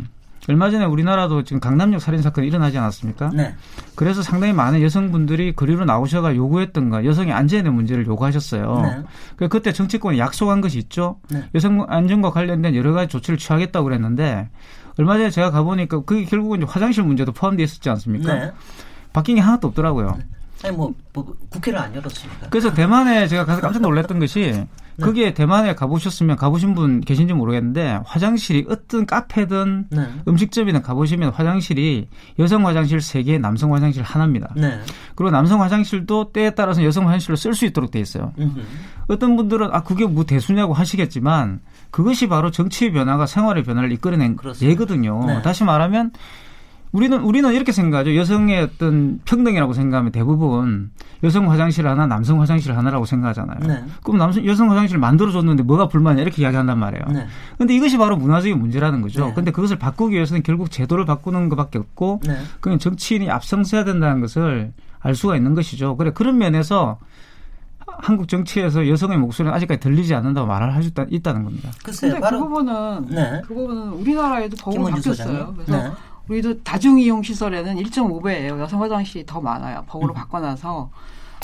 [0.49, 3.31] 얼마 전에 우리나라도 지금 강남역 살인 사건이 일어나지 않았습니까?
[3.33, 3.55] 네.
[3.95, 8.81] 그래서 상당히 많은 여성분들이 거리로 나오셔가 요구했던가 여성의 안전의 문제를 요구하셨어요.
[8.83, 9.03] 네.
[9.37, 11.21] 그 그때 정치권이 약속한 것이 있죠.
[11.31, 11.45] 네.
[11.55, 14.49] 여성 안전과 관련된 여러 가지 조치를 취하겠다고 그랬는데
[14.99, 18.35] 얼마 전에 제가 가보니까 그게 결국은 화장실 문제도 포함되어 있었지 않습니까?
[18.35, 18.53] 네.
[19.13, 20.19] 바뀐 게 하나도 없더라고요.
[20.65, 22.49] 아니 뭐, 뭐 국회를 안 열었습니까?
[22.51, 25.05] 그래서 대만에 제가 가서 깜짝 놀랐던 것이 네.
[25.05, 30.09] 그게 대만에 가보셨으면 가보신 분 계신지 모르겠는데 화장실이 어떤 카페든 네.
[30.29, 34.55] 음식점이든 가보시면 화장실이 여성 화장실 3개, 남성 화장실 하나입니다.
[34.57, 34.81] 네.
[35.15, 38.33] 그리고 남성 화장실도 때에 따라서 여성 화장실로 쓸 수 있도록 돼 있어요.
[38.39, 38.61] 음흠.
[39.09, 44.71] 어떤 분들은 아 그게 뭐 대수냐고 하시겠지만 그것이 바로 정치의 변화가 생활의 변화를 이끌어낸 그렇습니다.
[44.73, 45.25] 예거든요.
[45.27, 45.43] 네.
[45.43, 46.13] 다시 말하면
[46.93, 48.15] 우리는 우리는 이렇게 생각하죠.
[48.15, 50.91] 여성의 어떤 평등이라고 생각하면 대부분
[51.23, 53.61] 여성 화장실 하나, 남성 화장실 하나라고 생각하잖아요.
[53.67, 53.85] 네.
[54.03, 57.05] 그럼 남성 여성 화장실 만들어 줬는데 뭐가 불만이야 이렇게 이야기한단 말이에요.
[57.13, 57.27] 네.
[57.57, 59.27] 근데 이것이 바로 문화적인 문제라는 거죠.
[59.27, 59.33] 네.
[59.35, 62.37] 근데 그것을 바꾸기 위해서는 결국 제도를 바꾸는 것밖에 없고 네.
[62.61, 65.97] 그냥 정치인이 앞성서야 된다는 것을 알 수가 있는 것이죠.
[65.97, 66.99] 그래 그런 면에서
[67.87, 71.71] 한국 정치에서 여성의 목소리는 아직까지 들리지 않는다고 말을 할수 있다는 겁니다.
[71.85, 72.15] 글쎄요.
[72.15, 73.43] 근데 그 부분은 네.
[73.47, 75.55] 그 부분은 우리나라에도 법으로 바뀌었어요.
[75.55, 75.91] 그래서 네.
[76.29, 78.59] 우리도 다중이용 시설에는 1.5배예요.
[78.59, 79.85] 여성 화장실이 더 많아요.
[79.87, 80.15] 법으로 음.
[80.15, 80.91] 바꿔놔서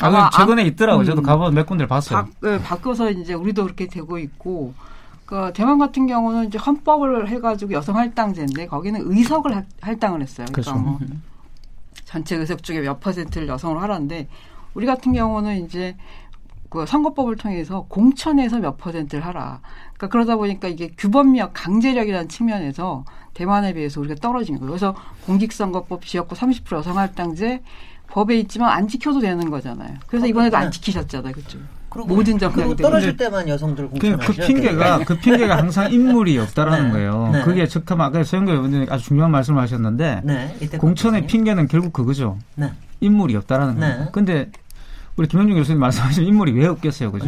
[0.01, 1.03] 아, 최근에 있더라고요.
[1.03, 2.25] 음, 저도 가본 몇 군데를 봤어요.
[2.25, 4.75] 바, 네, 바꿔서 이제 우리도 그렇게 되고 있고
[5.27, 10.47] 그 대만 같은 경우는 이제 헌법을 해가지고 여성 할당제인데 거기는 의석을 할당을 했어요.
[10.51, 10.79] 그러니까 그렇죠.
[10.79, 10.99] 뭐
[12.05, 14.29] 전체 의석 중에 몇 퍼센트를 여성으로 하라는데
[14.75, 15.97] 우리 같은 경우는 이제
[16.71, 19.61] 그 선거법을 통해서 공천에서 몇 퍼센트를 하라.
[19.95, 23.05] 그러니까 그러다 보니까 이게 규범력, 강제력이라는 측면에서
[23.39, 24.69] 대만에 비해서 우리가 떨어진 거예요.
[24.69, 27.63] 그래서 공직선거법 지역구 30% 여성할당제
[28.09, 29.95] 법에 있지만 안 지켜도 되는 거잖아요.
[30.09, 31.59] 그래서 이번에도 안 지키셨잖아요, 그죠?
[32.07, 33.91] 모든 정당들 떨어질 때만 여성들.
[33.99, 36.93] 그, 그 핑계가 그 핑계가 항상 인물이 없다라는 네.
[36.93, 37.31] 거예요.
[37.33, 37.43] 네.
[37.43, 40.57] 그게 즉하면 아까 서영교 의원님이 아주 중요한 말씀을 하셨는데 네.
[40.79, 42.39] 공천의 핑계는 결국 그거죠.
[42.57, 42.73] 네.
[43.01, 43.99] 인물이 없다라는 거예요.
[44.05, 44.09] 네.
[44.11, 44.51] 근데
[45.17, 47.27] 우리 김영중 교수님 말씀하신 인물이 왜 없겠어요, 그죠?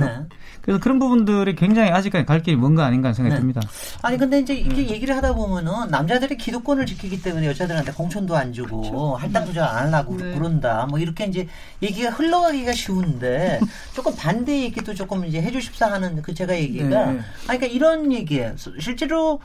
[0.60, 0.64] 네.
[0.64, 3.40] 그래서 그런 부분들이 굉장히 아직까지 갈 길이 뭔가 아닌가 생각이 네.
[3.40, 3.60] 듭니다.
[4.02, 4.88] 아니 근데 이제 이게 음.
[4.88, 9.14] 얘기를 하다 보면은 남자들이 기득권을 지키기 때문에 여자들한테 공천도 안 주고 그렇죠.
[9.16, 10.34] 할당도 잘안 하려고 네.
[10.34, 10.86] 그런다.
[10.88, 11.48] 뭐 이렇게 이제
[11.82, 13.60] 얘기가 흘러가기가 쉬운데
[13.94, 17.20] 조금 반대 얘기도 조금 이제 해주십사 하는 그 제가 얘기가 네.
[17.48, 18.54] 아니 그러니까 이런 얘기예요.
[18.78, 19.40] 실제로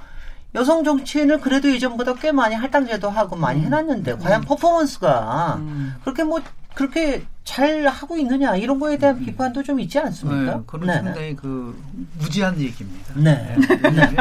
[0.54, 3.66] 여성 정치인을 그래도 이전보다 꽤 많이 할당제도 하고 많이 음.
[3.66, 4.46] 해놨는데 과연 음.
[4.46, 5.96] 퍼포먼스가 음.
[6.02, 6.42] 그렇게 뭐
[6.76, 9.26] 그렇게 잘 하고 있느냐 이런 거에 대한 음.
[9.26, 10.56] 비판도 좀 있지 않습니까?
[10.58, 10.94] 네, 그런 네.
[10.94, 11.80] 상당히 그
[12.20, 13.14] 무지한 얘기입니다.
[13.16, 13.56] 네.
[13.94, 14.16] 네.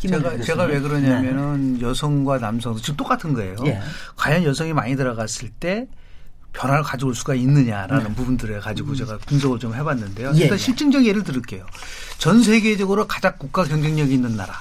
[0.08, 1.80] 제가 제가 왜 그러냐면은 네.
[1.82, 3.56] 여성과 남성 지금 똑같은 거예요.
[3.66, 3.80] 예.
[4.16, 5.86] 과연 여성이 많이 들어갔을 때
[6.52, 8.14] 변화를 가져올 수가 있느냐라는 네.
[8.14, 8.94] 부분들에 가지고 음.
[8.94, 10.32] 제가 분석을 좀 해봤는데요.
[10.34, 10.56] 예, 일단 예.
[10.56, 11.66] 실증적 예를 들을게요.
[12.18, 14.54] 전 세계적으로 가장 국가 경쟁력이 있는 나라,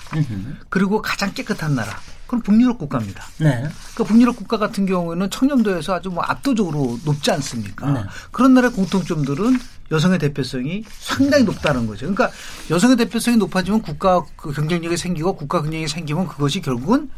[0.69, 1.91] 그리고 가장 깨끗한 나라,
[2.29, 3.25] 그건 북유럽 국가입니다.
[3.39, 3.49] 네.
[3.95, 7.91] 그러니까 북유럽 국가 같은 경우에는 청렴도에서 아주 뭐 압도적으로 높지 않습니까?
[7.91, 8.03] 네.
[8.31, 9.57] 그런 나라의 공통점들은
[9.89, 12.01] 여성의 대표성이 상당히 높다는 거죠.
[12.01, 12.29] 그러니까
[12.69, 17.09] 여성의 대표성이 높아지면 국가 그 경쟁력이 생기고 국가 경쟁이 생기면 그것이 결국은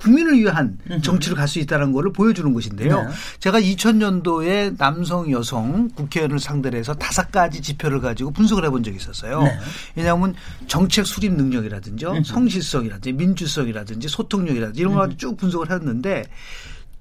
[0.00, 3.02] 국민을 위한 정치를 할 수 있다는 것을 보여주는 것인데요.
[3.02, 3.08] 네.
[3.40, 9.42] 제가 2000년도에 남성, 여성 국회의원을 상대로 해서 다섯 가지 지표를 가지고 분석을 해본 적이 있었어요.
[9.42, 9.58] 네.
[9.96, 10.34] 왜냐하면
[10.66, 16.24] 정책 수립 능력이라든지 성실성이라든지 민주성이라든지 소통력이라든지 이런 걸 쭉 분석을 했는데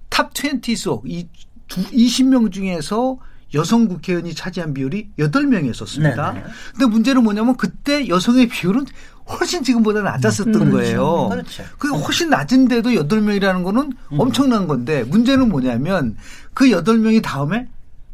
[0.09, 1.27] top 20 속 이
[1.67, 3.17] 20명 중에서
[3.53, 6.33] 여성 국회의원이 차지한 비율이 8명이었었습니다.
[6.33, 6.43] 네.
[6.71, 8.85] 근데 문제는 뭐냐면 그때 여성의 비율은
[9.29, 11.29] 훨씬 지금보다 낮았었던 음, 거예요.
[11.29, 11.63] 그렇죠.
[11.77, 14.19] 그게 훨씬 낮은데도 8명이라는 거는 음.
[14.19, 16.15] 엄청난 건데 문제는 뭐냐면
[16.53, 17.67] 그 8명이 다음에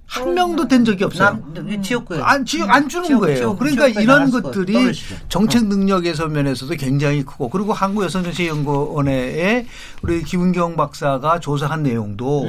[0.06, 1.42] 한 명도 된 적이 없어요.
[1.82, 3.38] 지역구 안, 지역, 안 주는 지역, 거예요.
[3.38, 5.16] 지역, 그러니까 이런 것들이 떨어지죠.
[5.28, 9.66] 정책 능력에서 면에서도 굉장히 크고 그리고 한국 여성정책연구원에
[10.04, 12.48] 우리 김은경 박사가 조사한 내용도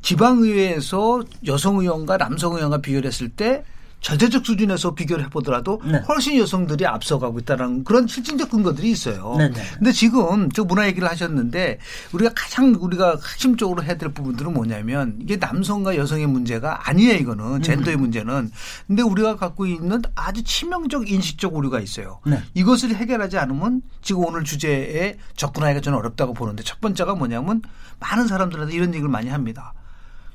[0.00, 3.62] 지방의회에서 여성 의원과 남성 의원과 비교했을 때
[4.02, 6.02] 전체적 수준에서 비교를 해보더라도 네.
[6.08, 9.36] 훨씬 여성들이 앞서가고 있다는 그런 실질적 근거들이 있어요.
[9.38, 9.62] 네, 네.
[9.78, 11.78] 근데 지금 저 문화 얘기를 하셨는데
[12.12, 17.14] 우리가 가장 우리가 핵심적으로 해야 될 부분들은 뭐냐면 이게 남성과 여성의 문제가 아니에요.
[17.14, 17.62] 이거는 음.
[17.62, 18.50] 젠더의 문제는.
[18.88, 22.20] 근데 우리가 갖고 있는 아주 치명적 인식적 오류가 있어요.
[22.26, 22.42] 네.
[22.54, 27.62] 이것을 해결하지 않으면 지금 오늘 주제에 접근하기가 좀 어렵다고 보는데 첫 번째가 뭐냐면
[28.00, 29.74] 많은 사람들한테 이런 얘기를 많이 합니다.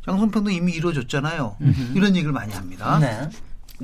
[0.07, 1.57] 양성평등 이미 이루어졌잖아요.
[1.59, 1.97] 음흠.
[1.97, 2.97] 이런 얘기를 많이 합니다.
[2.99, 3.29] 네.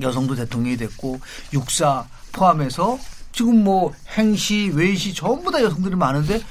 [0.02, 1.20] 여성도 대통령이 됐고
[1.54, 2.98] 육사 포함해서
[3.32, 6.42] 지금 뭐 행시, 외시 전부 다 여성들이 많은데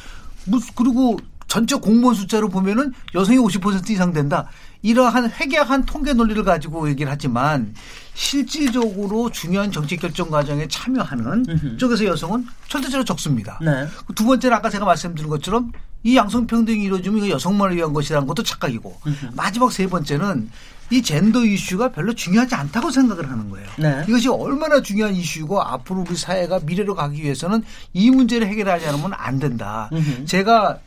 [0.75, 1.19] 그리고
[1.53, 4.49] 전체 공무원 숫자로 보면은 여성이 50% 이상 된다.
[4.81, 7.75] 이러한 회개한 통계 논리를 가지고 얘기를 하지만
[8.15, 11.79] 실질적으로 중요한 정책 결정 과정에 참여하는 으흠.
[11.79, 13.59] 쪽에서 여성은 절대적으로 적습니다.
[13.63, 13.87] 네.
[14.15, 19.01] 두 번째는 아까 제가 말씀드린 것처럼 이 양성평등이 이루어지면 이거 여성만을 위한 것이라는 것도 착각이고
[19.07, 19.31] 으흠.
[19.35, 20.51] 마지막 세 번째는
[20.91, 23.67] 이 젠더 이슈가 별로 중요하지 않다고 생각을 하는 거예요.
[23.79, 24.05] 네.
[24.09, 27.65] 이것이 얼마나 중요한 이슈고 앞으로 우리 사회가 미래로 가기 위해서는
[27.95, 29.89] 이 문제를 해결하지 않으면 안 된다.
[29.93, 30.27] 으흠.
[30.27, 30.79] 제가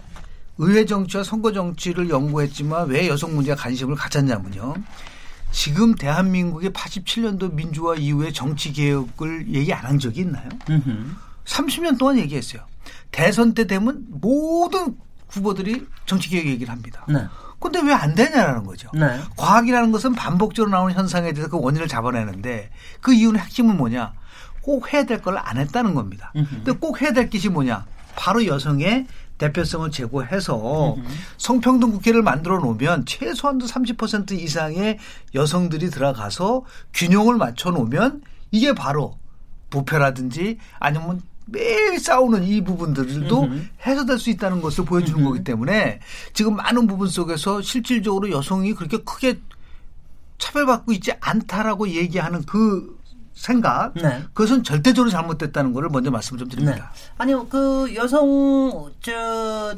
[0.60, 4.76] 의회 정치와 선거 정치를 연구했지만 왜 여성 문제에 관심을 가졌냐면요.
[5.52, 10.50] 지금 대한민국의 87년도 민주화 이후에 정치 개혁을 얘기 안 한 적이 있나요?
[10.70, 11.16] 음흠.
[11.46, 12.62] 30년 동안 얘기했어요.
[13.12, 14.96] 대선 때 되면 모든
[15.30, 17.06] 후보들이 정치 개혁 얘기를 합니다.
[17.10, 17.26] 네.
[17.72, 18.90] 근데 왜 안 되냐라는 거죠.
[18.94, 19.20] 네.
[19.38, 22.70] 과학이라는 것은 반복적으로 나오는 현상에 대해서 그 원인을 잡아내는데
[23.02, 24.14] 그 이유는 핵심은 뭐냐?
[24.62, 26.32] 꼭 해야 될 걸 안 했다는 겁니다.
[26.36, 26.50] 음흠.
[26.64, 27.86] 근데 꼭 해야 될 것이 뭐냐?
[28.16, 30.96] 바로 여성의 대표성을 제고해서
[31.38, 34.98] 성평등 국회를 만들어 놓으면 최소한도 30% 이상의
[35.34, 39.18] 여성들이 들어가서 균형을 맞춰 놓으면 이게 바로
[39.70, 43.50] 부패라든지 아니면 매일 싸우는 이 부분들도
[43.86, 46.00] 해소될 수 있다는 것을 보여주는 거기 때문에
[46.34, 49.40] 지금 많은 부분 속에서 실질적으로 여성이 그렇게 크게
[50.38, 52.98] 차별받고 있지 않다라고 얘기하는 그
[53.34, 54.24] 생각 네.
[54.34, 56.92] 그것은 절대적으로 잘못됐다는 것을 먼저 말씀을 좀 드립니다.
[56.94, 57.12] 네.
[57.18, 59.76] 아니요 그 여성 저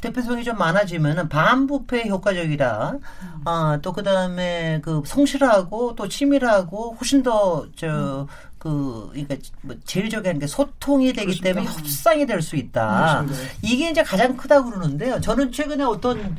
[0.00, 2.92] 대표성이 좀 많아지면은 반부패 효과적이다.
[2.92, 3.42] 음.
[3.44, 8.26] 아, 또 그다음에 그 성실하고 또 치밀하고 훨씬 더저
[8.60, 11.44] 그 그러니까 뭐 제일 저기 하는 게 소통이 되기 그렇습니다.
[11.54, 13.24] 때문에 협상이 될 수 있다.
[13.26, 15.18] 그 이게 이제 가장 크다고 그러는데요.
[15.22, 16.36] 저는 최근에 어떤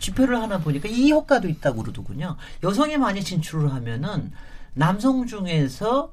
[0.00, 2.36] 지표를 하나 보니까 이 효과도 있다고 그러더군요.
[2.64, 4.32] 여성이 많이 진출을 하면은
[4.74, 6.12] 남성 중에서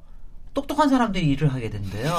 [0.58, 2.12] 똑똑한 사람들이 일을 하게 된대요.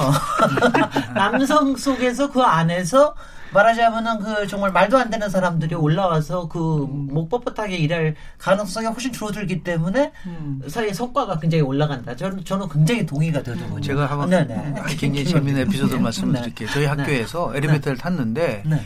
[1.13, 3.13] 남성 속에서 그 안에서
[3.54, 9.63] 말하자면은 그 정말 말도 안 되는 사람들이 올라와서 그 목 뻣뻣하게 일할 가능성이 훨씬 줄어들기
[9.63, 10.62] 때문에 음.
[10.67, 12.15] 사회 성과가 굉장히 올라간다.
[12.15, 13.82] 저는 저는 굉장히 동의가 되더군요.
[13.82, 14.56] 제가 한번 네네.
[14.56, 14.82] 네.
[14.95, 15.99] 굉장히 재밌는 에피소드 네.
[15.99, 16.69] 말씀드릴게요.
[16.69, 16.88] 저희 네.
[16.88, 17.58] 학교에서 네.
[17.58, 18.82] 엘리베이터를 탔는데 네.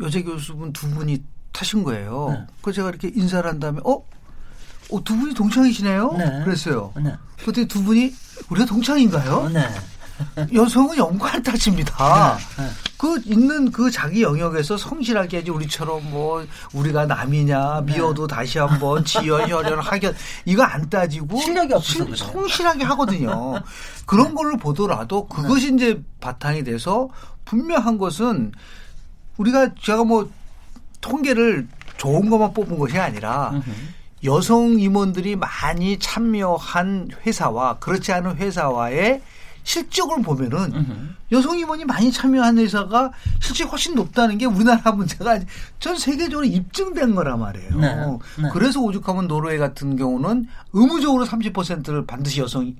[0.00, 2.30] 여자 교수분 두 분이 타신 거예요.
[2.30, 2.46] 네.
[2.62, 4.02] 그래서 제가 이렇게 인사를 한 다음에 어?
[4.90, 6.14] 어, 두 분이 동창이시네요?
[6.18, 6.42] 네.
[6.44, 6.92] 그랬어요.
[6.96, 7.14] 네.
[7.42, 8.12] 그랬더니 두 분이
[8.50, 9.50] 우리가 동창인가요?
[9.52, 9.68] 네.
[10.52, 12.38] 여성은 연구할 따집니다.
[12.56, 12.62] 네.
[12.62, 12.70] 네.
[12.96, 17.92] 그 있는 그 자기 영역에서 성실하게 하지 우리처럼 뭐 우리가 남이냐 네.
[17.94, 23.60] 미워도 다시 한번 지연 혈연 학연 이거 안 따지고 실력이 없어서 실, 성실하게 하거든요.
[24.06, 24.34] 그런 네.
[24.34, 27.08] 걸로 보더라도 그것이 이제 바탕이 돼서
[27.44, 28.52] 분명한 것은
[29.36, 30.30] 우리가 제가 뭐
[31.00, 33.52] 통계를 좋은 것만 뽑은 것이 아니라
[34.24, 39.22] 여성 임원들이 많이 참여한 회사와 그렇지 않은 회사와의
[39.64, 41.16] 실적을 보면은 으흠.
[41.30, 45.38] 여성 임원이 많이 참여한 회사가 실적이 훨씬 높다는 게 우리나라 문제가
[45.78, 47.76] 전 세계적으로 입증된 거란 말이에요.
[47.78, 47.94] 네.
[48.42, 48.48] 네.
[48.52, 52.74] 그래서 오죽하면 노르웨이 같은 경우는 의무적으로 30%를 반드시 여성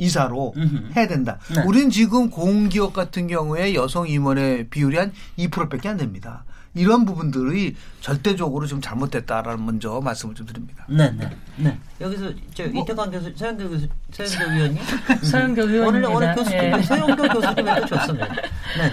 [0.00, 0.92] 이사로 으흠.
[0.96, 1.38] 해야 된다.
[1.54, 1.62] 네.
[1.66, 6.44] 우리는 지금 공기업 같은 경우에 여성 임원의 비율이 한 2%밖에 안 됩니다.
[6.74, 10.86] 이런 부분들이 절대적으로 좀 잘못됐다라는 먼저 말씀을 좀 드립니다.
[10.88, 11.78] 네, 네, 네.
[12.00, 14.82] 여기서 저 뭐, 이태광 교수, 서영교 교수, 서영교 위원님,
[15.22, 16.80] 서영교 위원님 오늘 오늘 교수, 예.
[16.82, 18.26] 서영교 교수님도 좋습니다.
[18.26, 18.92] 네,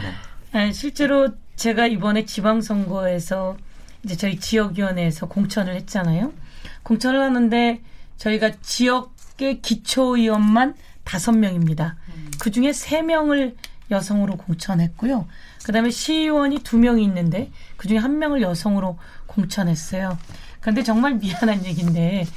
[0.54, 0.72] 네.
[0.74, 3.58] 실제로 제가 이번에 지방선거에서
[4.04, 6.34] 이제 저희 지역위원회에서 공천을 했잖아요.
[6.82, 7.82] 공천을 하는데
[8.18, 10.74] 저희가 지역의 기초의원만
[11.08, 11.96] 다섯 명입니다.
[12.10, 12.32] 음.
[12.38, 13.56] 그 중에 세 명을
[13.90, 15.26] 여성으로 공천했고요.
[15.64, 20.18] 그다음에 시의원이 두 명이 있는데 그 중에 한 명을 여성으로 공천했어요.
[20.60, 22.28] 그런데 정말 미안한 얘기인데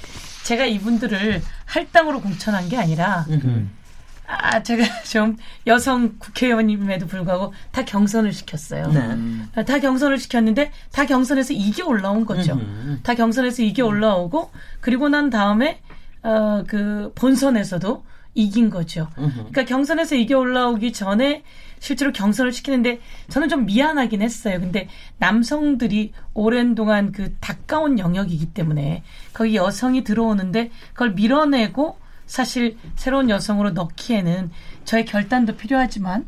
[0.45, 3.27] 제가 이분들을 할당으로 공천한 게 아니라
[4.29, 8.87] 아 제가 좀 여성 국회의원임에도 불구하고 다 경선을 시켰어요.
[8.93, 9.65] 네.
[9.65, 12.53] 다 경선을 시켰는데 다 경선에서 이게 올라온 거죠.
[12.53, 13.03] 음흠.
[13.03, 15.81] 다 경선에서 이게 올라오고 그리고 난 다음에
[16.23, 19.09] 어 그 본선에서도 이긴 거죠.
[19.15, 21.43] 그러니까 경선에서 이게 올라오기 전에
[21.79, 24.61] 실제로 경선을 시키는데 저는 좀 미안하긴 했어요.
[24.61, 24.89] 근데
[25.19, 33.71] 남성들이 오랜 동안 그 가까운 영역이기 때문에 거기 여성이 들어오는데 그걸 밀어내고 사실 새로운 여성으로
[33.71, 34.51] 넣기에는
[34.85, 36.27] 저의 결단도 필요하지만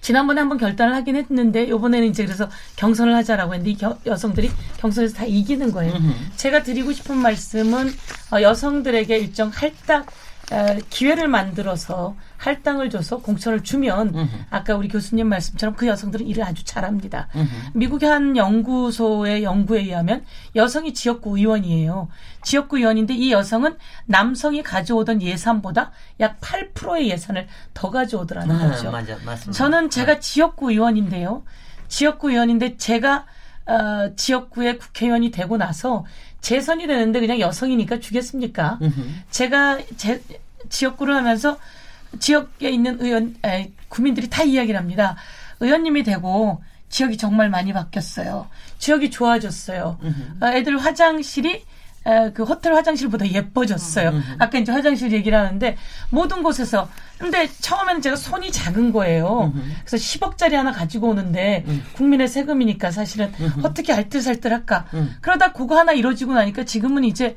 [0.00, 5.14] 지난번에 한번 결단을 하긴 했는데 요번에는 이제 그래서 경선을 하자라고 했는데 이 겨, 여성들이 경선에서
[5.14, 5.94] 다 이기는 거예요.
[6.36, 7.88] 제가 드리고 싶은 말씀은
[8.30, 10.04] 어, 여성들에게 일정 할당
[10.90, 14.28] 기회를 만들어서 할당을 줘서 공천을 주면 으흠.
[14.50, 17.28] 아까 우리 교수님 말씀처럼 그 여성들은 일을 아주 잘합니다.
[17.34, 17.48] 으흠.
[17.74, 22.08] 미국의 한 연구소의 연구에 의하면 여성이 지역구 의원이에요.
[22.42, 23.76] 지역구 의원인데 이 여성은
[24.06, 28.90] 남성이 가져오던 예산보다 약 8%의 예산을 더 가져오더라는 아, 거죠.
[28.90, 29.52] 맞아, 맞습니다.
[29.52, 30.20] 저는 제가 네.
[30.20, 31.44] 지역구 의원인데요.
[31.88, 33.26] 지역구 의원인데 제가
[33.66, 36.04] 어, 지역구의 국회의원이 되고 나서
[36.44, 38.78] 재선이 되는데 그냥 여성이니까 주겠습니까?
[38.82, 39.22] 으흠.
[39.30, 40.22] 제가 제
[40.68, 41.58] 지역구를 하면서
[42.20, 45.16] 지역에 있는 의원 에, 국민들이 다 이야기를 합니다.
[45.60, 48.46] 의원님이 되고 지역이 정말 많이 바뀌었어요.
[48.78, 49.98] 지역이 좋아졌어요.
[50.42, 51.64] 어, 애들 화장실이
[52.06, 54.10] 에, 그 호텔 화장실보다 예뻐졌어요.
[54.10, 54.36] 음, 음, 음.
[54.38, 55.76] 아까 이제 화장실 얘기를 하는데
[56.10, 56.88] 모든 곳에서
[57.18, 59.52] 근데 처음에는 제가 손이 작은 거예요.
[59.54, 61.82] 음, 그래서 10억짜리 하나 가지고 오는데 음.
[61.94, 64.86] 국민의 세금이니까 사실은 어떻게 알뜰살뜰할까.
[65.20, 67.36] 그러다 그거 하나 이루어지고 나니까 지금은 이제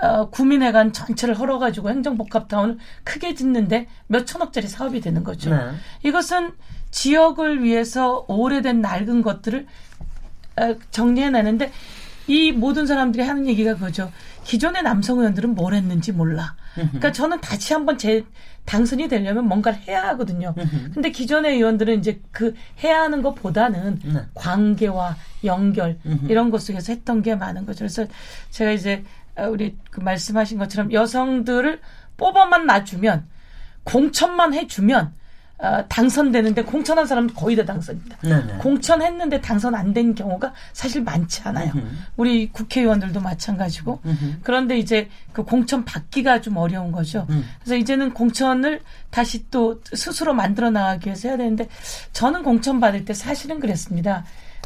[0.00, 5.50] 어, 구민회관 전체를 헐어가지고 행정복합타운을 크게 짓는데 몇 천억짜리 사업이 되는 거죠.
[5.50, 5.58] 네.
[6.04, 6.52] 이것은
[6.90, 9.66] 지역을 위해서 오래된 낡은 것들을
[10.56, 11.72] 어, 정리해내는데
[12.28, 14.12] 이 모든 사람들이 하는 얘기가 그거죠.
[14.44, 16.54] 기존의 남성 의원들은 뭘 했는지 몰라.
[16.74, 18.24] 그러니까 저는 다시 한번 제
[18.66, 20.54] 당선이 되려면 뭔가를 해야 하거든요.
[20.92, 24.20] 근데 기존의 의원들은 이제 그 해야 하는 것보다는 네.
[24.34, 27.78] 관계와 연결 이런 것 속에서 했던 게 많은 거죠.
[27.78, 28.06] 그래서
[28.50, 29.04] 제가 이제
[29.36, 31.80] 어, 우리 그 말씀하신 것처럼 여성들을
[32.16, 33.26] 뽑아만 놔주면
[33.84, 35.14] 공천만 해주면
[35.60, 38.16] 어, 당선되는데 공천한 사람은 거의 다 당선입니다.
[38.18, 38.58] 네네.
[38.58, 41.72] 공천했는데 당선 안 된 경우가 사실 많지 않아요.
[41.74, 41.98] 으흠.
[42.16, 44.00] 우리 국회의원들도 마찬가지고.
[44.06, 44.40] 으흠.
[44.42, 47.26] 그런데 이제 그 공천 받기가 좀 어려운 거죠.
[47.30, 47.44] 음.
[47.58, 51.68] 그래서 이제는 공천을 다시 또 스스로 만들어 나가기 위해서 해야 되는데
[52.12, 54.24] 저는 공천 받을 때 사실은 그랬습니다.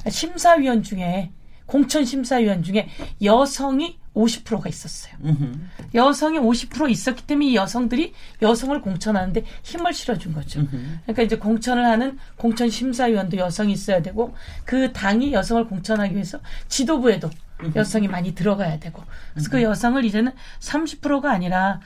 [0.08, 1.30] 심사위원 중에
[1.66, 2.88] 공천 심사위원 중에
[3.22, 5.14] 여성이 50%가 있었어요.
[5.24, 5.52] 음흠.
[5.94, 10.60] 여성이 50% 있었기 때문에 이 여성들이 여성을 공천하는데 힘을 실어준 거죠.
[10.60, 10.70] 음흠.
[11.02, 17.30] 그러니까 이제 공천을 하는 공천 심사위원도 여성이 있어야 되고 그 당이 여성을 공천하기 위해서 지도부에도
[17.62, 17.78] 음흠.
[17.78, 21.80] 여성이 많이 들어가야 되고 그래서 그 여성을 이제는 30%가 아니라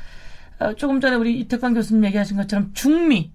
[0.59, 3.31] 어, 조금 전에 우리 이태광 교수님 얘기하신 것처럼 중미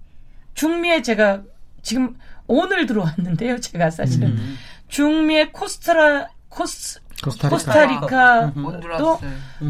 [0.53, 1.43] 중미에 제가
[1.81, 3.59] 지금 오늘 들어왔는데요.
[3.59, 4.37] 제가 사실은
[4.89, 6.99] 중미의 코스트라 코스
[7.49, 8.51] 코스타리카.
[8.97, 9.19] 도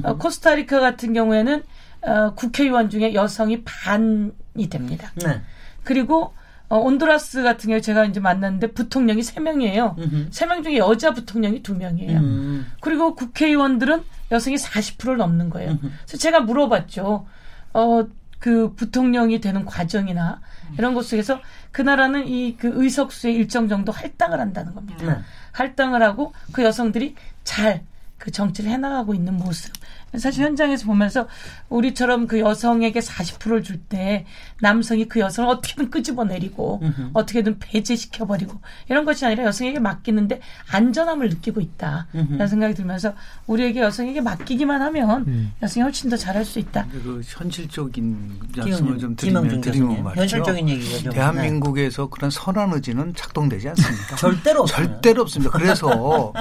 [0.03, 1.63] 어, 코스타리카 같은 경우에는
[2.03, 5.11] 어, 국회의원 중에 여성이 반이 됩니다.
[5.15, 5.41] 네.
[5.83, 6.33] 그리고
[6.69, 12.71] 어, 온두라스 같은 경우에 제가 이제 만났는데 부통령이 세명이에요세 명 중에 여자 부통령이 두명이에요 음.
[12.79, 15.71] 그리고 국회의원들은 여성이 40%를 넘는 거예요.
[15.71, 15.81] 음흠.
[15.81, 17.27] 그래서 제가 물어봤죠.
[17.73, 18.07] 어,
[18.39, 20.41] 그 부통령이 되는 과정이나
[20.77, 25.05] 이런 것 속에서 그 나라는 이 그 의석수의 일정 정도 할당을 한다는 겁니다.
[25.05, 25.17] 네.
[25.51, 29.73] 할당을 하고 그 여성들이 잘 그 정치를 해나가고 있는 모습.
[30.17, 31.27] 사실 현장에서 보면서
[31.69, 34.25] 우리처럼 그 여성에게 40%를 줄 때
[34.61, 37.09] 남성이 그 여성을 어떻게든 끄집어내리고 으흠.
[37.13, 40.39] 어떻게든 배제시켜버리고 이런 것이 아니라 여성에게 맡기는데
[40.71, 42.07] 안전함을 느끼고 있다.
[42.13, 43.13] 라는 생각이 들면서
[43.47, 45.53] 우리에게 여성에게 맡기기만 하면 음.
[45.61, 46.85] 여성이 훨씬 더 잘할 수 있다.
[46.91, 50.21] 그 현실적인 말씀을 좀 드리면, 드리면 말이죠.
[50.21, 51.09] 현실적인 얘기죠.
[51.09, 54.15] 대한민국에서 그런 선한 의지는 작동되지 않습니다.
[54.17, 54.85] 절대로 없어요.
[54.85, 55.51] 절대로 없습니다.
[55.57, 56.33] 그래서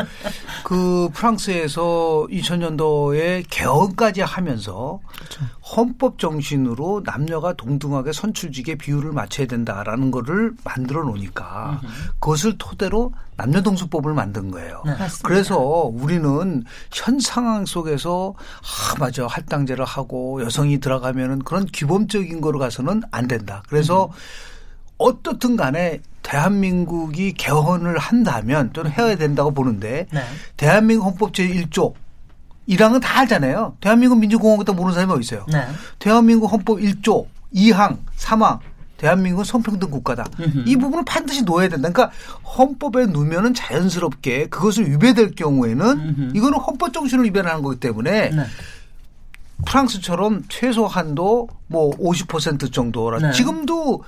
[0.64, 5.44] 그 프랑스에서 2000년도에 개헌까지 하면서 그렇죠.
[5.76, 11.80] 헌법 정신으로 남녀가 동등하게 선출직의 비율을 맞춰야 된다라는 거를 만들어 놓으니까
[12.18, 14.82] 그것을 토대로 남녀동수법을 만든 거예요.
[14.86, 14.92] 네,
[15.22, 23.02] 그래서 우리는 현 상황 속에서 아 맞아 할당제를 하고 여성이 들어가면은 그런 기본적인 거로 가서는
[23.10, 23.62] 안 된다.
[23.68, 24.10] 그래서 음.
[24.98, 30.22] 어떻든 간에 대한민국이 개헌을 한다면 또는 해야 된다고 보는데 네.
[30.56, 31.94] 대한민국 헌법 제1조
[32.70, 33.76] 1항은 다 알잖아요.
[33.80, 35.44] 대한민국 민주공화국도 모르는 사람이 어디 있어요.
[35.52, 35.66] 네.
[35.98, 38.60] 대한민국 헌법 1조 2항 3항
[38.96, 40.26] 대한민국은 성평등 국가다.
[40.38, 40.64] 으흠.
[40.66, 41.88] 이 부분을 반드시 놓아야 된다.
[41.88, 46.32] 그러니까 헌법에 놓으면은 자연스럽게 그것을 위배될 경우에는 으흠.
[46.34, 48.44] 이거는 헌법 정신을 위배하는 거기 때문에 네.
[49.66, 53.18] 프랑스처럼 최소 한도 뭐 50% 정도라.
[53.18, 53.32] 네.
[53.32, 54.04] 지금도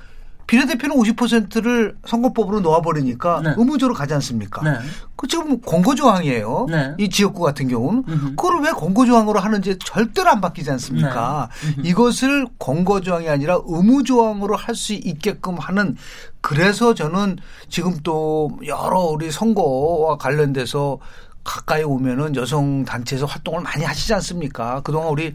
[0.53, 3.53] 비례대표는 50%를 선거법으로 놓아버리니까 네.
[3.57, 4.61] 의무적으로 가지 않습니까?
[4.61, 4.77] 네.
[5.15, 6.67] 그 지금 권고조항이에요.
[6.69, 6.93] 네.
[6.99, 8.35] 이 지역구 같은 경우는 음흠.
[8.35, 11.49] 그걸 왜 권고조항으로 하는지 절대로 안 바뀌지 않습니까?
[11.77, 11.89] 네.
[11.89, 15.95] 이것을 권고조항이 아니라 의무조항으로 할 수 있게끔 하는
[16.41, 17.37] 그래서 저는
[17.69, 20.97] 지금 또 여러 우리 선거와 관련돼서
[21.43, 24.81] 가까이 오면은 여성 단체에서 활동을 많이 하시지 않습니까?
[24.81, 25.33] 그동안 우리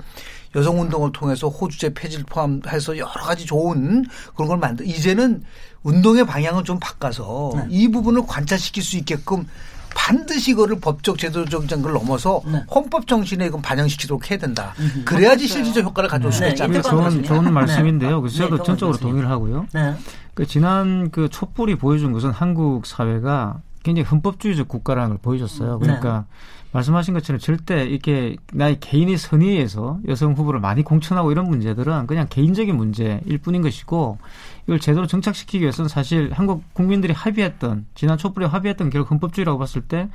[0.57, 4.87] 여성 운동을 통해서 호주제 폐지를 포함해서 여러 가지 좋은 그런 걸 만들.
[4.87, 5.43] 이제는
[5.83, 7.67] 운동의 방향을 좀 바꿔서 네.
[7.69, 9.47] 이 부분을 관찰시킬 수 있게끔
[9.95, 12.63] 반드시 이거를 법적 제도적 장을 넘어서 네.
[12.75, 14.75] 헌법 정신에 반영시키도록 해야 된다.
[14.79, 15.05] 음흠.
[15.05, 16.53] 그래야지 실질적 효과를 가져올 수가 네.
[16.53, 16.91] 있지 않습니까?
[16.91, 18.21] 좋은, 좋은 말씀인데요.
[18.21, 19.67] 그래서 저도 네, 전적으로 동의를 하고요.
[19.73, 19.95] 네.
[20.35, 25.79] 그 지난 그 촛불이 보여준 것은 한국 사회가 굉장히 헌법주의적 국가라는 걸 보여줬어요.
[25.79, 26.69] 그러니까 네.
[26.73, 32.77] 말씀하신 것처럼 절대 이렇게 나의 개인의 선의에서 여성 후보를 많이 공천하고 이런 문제들은 그냥 개인적인
[32.77, 34.19] 문제일 뿐인 것이고
[34.67, 40.11] 이걸 제대로 정착시키기 위해서는 사실 한국 국민들이 합의했던 지난 촛불에 합의했던 결국 헌법주의라고 봤을 때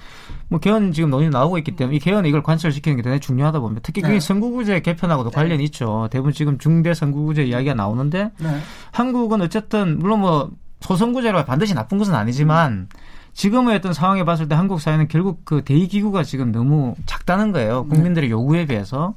[0.50, 3.82] 뭐 개헌 지금 논의 나오고 있기 때문에 이 개헌 이걸 관철시키는 게 대단히 중요하다 봅니다.
[3.84, 4.20] 특히 그게 네.
[4.20, 5.36] 선거구제 개편하고도 네.
[5.36, 6.08] 관련이 있죠.
[6.12, 8.60] 대부분 지금 중대 선거구제 이야기가 나오는데 네.
[8.92, 10.52] 한국은 어쨌든 물론 뭐
[10.82, 12.88] 소선구제로 반드시 나쁜 것은 아니지만 음.
[13.34, 17.86] 지금의 어떤 상황에 봤을 때 한국 사회는 결국 그 대의기구가 지금 너무 작다는 거예요.
[17.90, 17.96] 네.
[17.96, 19.14] 국민들의 요구에 비해서.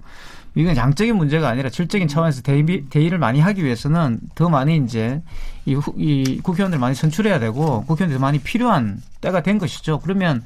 [0.54, 5.20] 이건 양적인 문제가 아니라 질적인 차원에서 대의, 대의를 많이 하기 위해서는 더 많이 이제
[5.66, 10.00] 이, 이 국회의원들 많이 선출해야 되고 국회의원들이 많이 필요한 때가 된 것이죠.
[10.00, 10.42] 그러면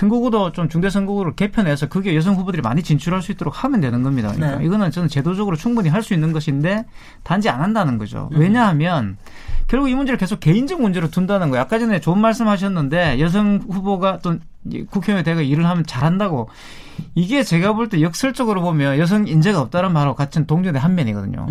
[0.00, 4.32] 선거구도 좀 중대 선거구를 개편해서 그게 여성 후보들이 많이 진출할 수 있도록 하면 되는 겁니다.
[4.34, 4.64] 그러니까 네.
[4.64, 6.86] 이거는 저는 제도적으로 충분히 할 수 있는 것인데
[7.22, 8.30] 단지 안 한다는 거죠.
[8.32, 8.40] 음.
[8.40, 9.18] 왜냐하면
[9.68, 11.62] 결국 이 문제를 계속 개인적 문제로 둔다는 거예요.
[11.62, 14.38] 아까 전에 좋은 말씀하셨는데 여성 후보가 또
[14.90, 16.48] 국회의원에 대가 일을 하면 잘한다고
[17.14, 21.46] 이게 제가 볼 때 역설적으로 보면 여성 인재가 없다는 말하고 같은 동전의 한 면이거든요.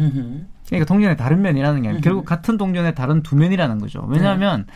[0.66, 4.04] 그러니까 동전의 다른 면이라는 게 아니라 결국 같은 동전의 다른 두 면이라는 거죠.
[4.10, 4.74] 왜냐하면 네.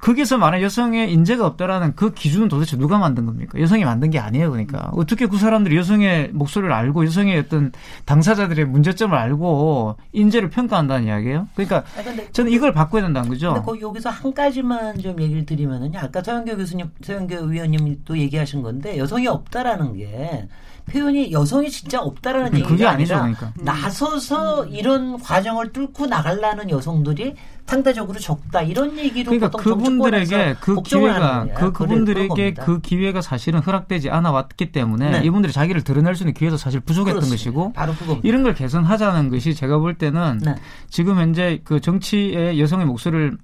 [0.00, 3.60] 거기서 말하는 여성의 인재가 없다라는 그 기준은 도대체 누가 만든 겁니까?
[3.60, 4.50] 여성이 만든 게 아니에요.
[4.50, 7.72] 그러니까 어떻게 그 사람들이 여성의 목소리를 알고 여성의 어떤
[8.06, 11.48] 당사자들의 문제점을 알고 인재를 평가한다는 이야기예요.
[11.54, 13.52] 그러니까 아, 저는 이걸 바꿔야 된다는 거죠.
[13.52, 18.62] 근데 거 여기서 한 가지만 좀 얘기를 드리면은 아까 서영교 교수님, 서영교 의원님이 또 얘기하신
[18.62, 20.48] 건데 여성이 없다라는 게
[20.90, 23.52] 표현이 여성이 진짜 없다라는 얘기가 그게 아니죠, 그러니까.
[23.58, 27.34] 나서서 이런 과정을 뚫고 나가려는 여성들이
[27.66, 34.32] 상대적으로 적다 이런 얘기로 그러니까 그분들에게 그 기회가 그 그분들에게 그 기회가 사실은 허락되지 않아
[34.32, 35.22] 왔기 때문에 네.
[35.24, 37.36] 이분들이 자기를 드러낼 수 있는 기회도 사실 부족했던 그렇습니다.
[37.36, 37.92] 것이고 바로
[38.22, 40.54] 이런 걸 개선하자는 것이 제가 볼 때는 네.
[40.88, 43.38] 지금 현재 그 정치의 여성의 목소리를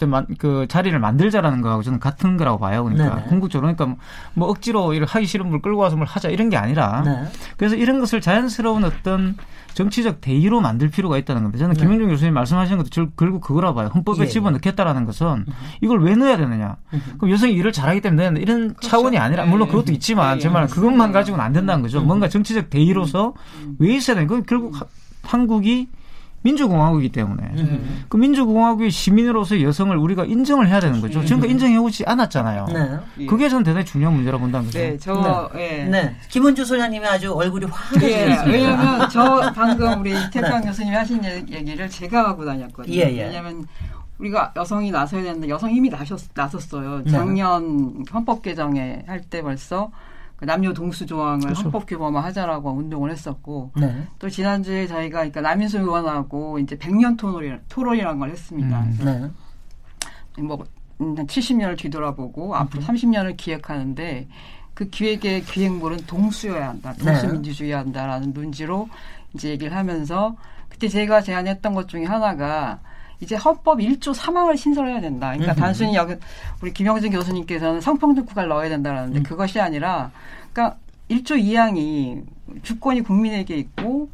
[0.00, 2.84] 어떤 그 자리를 만들자라는 거하고 저는 같은 거라고 봐요.
[2.84, 3.22] 그러니까 네.
[3.28, 4.00] 궁극적으로 그러니까
[4.34, 7.24] 뭐 억지로 일 하기 싫은 걸 끌고 와서 뭘 하자 이런 게 아니라 네.
[7.56, 9.36] 그래서 이런 것을 자연스러운 어떤
[9.74, 11.64] 정치적 대의로 만들 필요가 있다는 겁니다.
[11.64, 11.80] 저는 네.
[11.80, 13.90] 김영중 교수님 말씀하신 것도 결국 그거라 봐요.
[13.94, 14.28] 헌법에 예, 예.
[14.28, 15.46] 집어넣겠다라는 것은 음.
[15.80, 16.76] 이걸 왜 넣어야 되느냐.
[16.92, 17.02] 음.
[17.18, 18.88] 그럼 여성이 일을 잘하기 때문에 이런 그렇죠.
[18.88, 22.00] 차원이 아니라 물론 예, 그것도 있지만 제말 그것만 가지고는 안 된다는 거죠.
[22.00, 22.06] 음.
[22.06, 23.34] 뭔가 정치적 대의로서
[23.78, 24.74] 왜 있어야 되는 건 결국
[25.22, 25.88] 한국이
[26.42, 28.04] 민주공화국이기 때문에 음.
[28.08, 31.22] 그 민주공화국의 시민으로서 여성을 우리가 인정을 해야 되는 거죠.
[31.24, 31.52] 지금까지 음.
[31.52, 32.66] 인정해 오지 않았잖아요.
[33.18, 33.26] 네.
[33.26, 34.78] 그게 저는 대단히 중요한 문제라고 본다는 거죠.
[34.78, 35.60] 네, 저 네.
[35.60, 35.84] 예.
[35.84, 36.16] 네.
[36.30, 38.48] 김은주 소장님이 아주 얼굴이 화해졌습니다.
[38.48, 40.66] 예, 왜냐하면 저 방금 우리 태평 네.
[40.66, 42.94] 교수님이 하신 얘기를 제가 하고 다녔거든요.
[42.94, 43.24] 예, 예.
[43.24, 43.66] 왜냐하면
[44.18, 47.02] 우리가 여성이 나서야 되는데 여성 힘이 나셨, 나섰어요.
[47.04, 47.10] 네.
[47.10, 50.09] 작년 헌법 개정에 할 때 벌써 그
[50.42, 51.64] 남녀 동수 조항을 그렇죠.
[51.64, 54.06] 헌법 규범화 하자라고 운동을 했었고 네.
[54.18, 58.80] 또 지난주에 저희가 그러니까 남인수 의원하고 이제 100년 토론이, 토론이라는 걸 했습니다.
[58.80, 59.32] 음.
[60.36, 60.42] 네.
[60.42, 60.64] 뭐
[60.98, 64.28] 70년을 뒤돌아보고 앞으로 30년을 기획하는데
[64.74, 66.94] 그 기획의 기획물은 동수여야 한다.
[66.94, 67.04] 네.
[67.04, 68.88] 동수민주주의여야 한다라는 논지로
[69.34, 70.36] 이제 얘기를 하면서
[70.68, 72.80] 그때 제가 제안했던 것 중에 하나가
[73.20, 75.28] 이제 헌법 1조 3항을 신설해야 된다.
[75.28, 75.60] 그러니까 음흠.
[75.60, 76.14] 단순히 여기
[76.62, 79.22] 우리 김영진 교수님께서는 성평등 국가를 넣어야 된다라는데 음.
[79.22, 80.10] 그것이 아니라
[80.52, 80.78] 그러니까
[81.10, 82.22] 1조 2항이
[82.62, 84.08] 주권이 국민에게 있고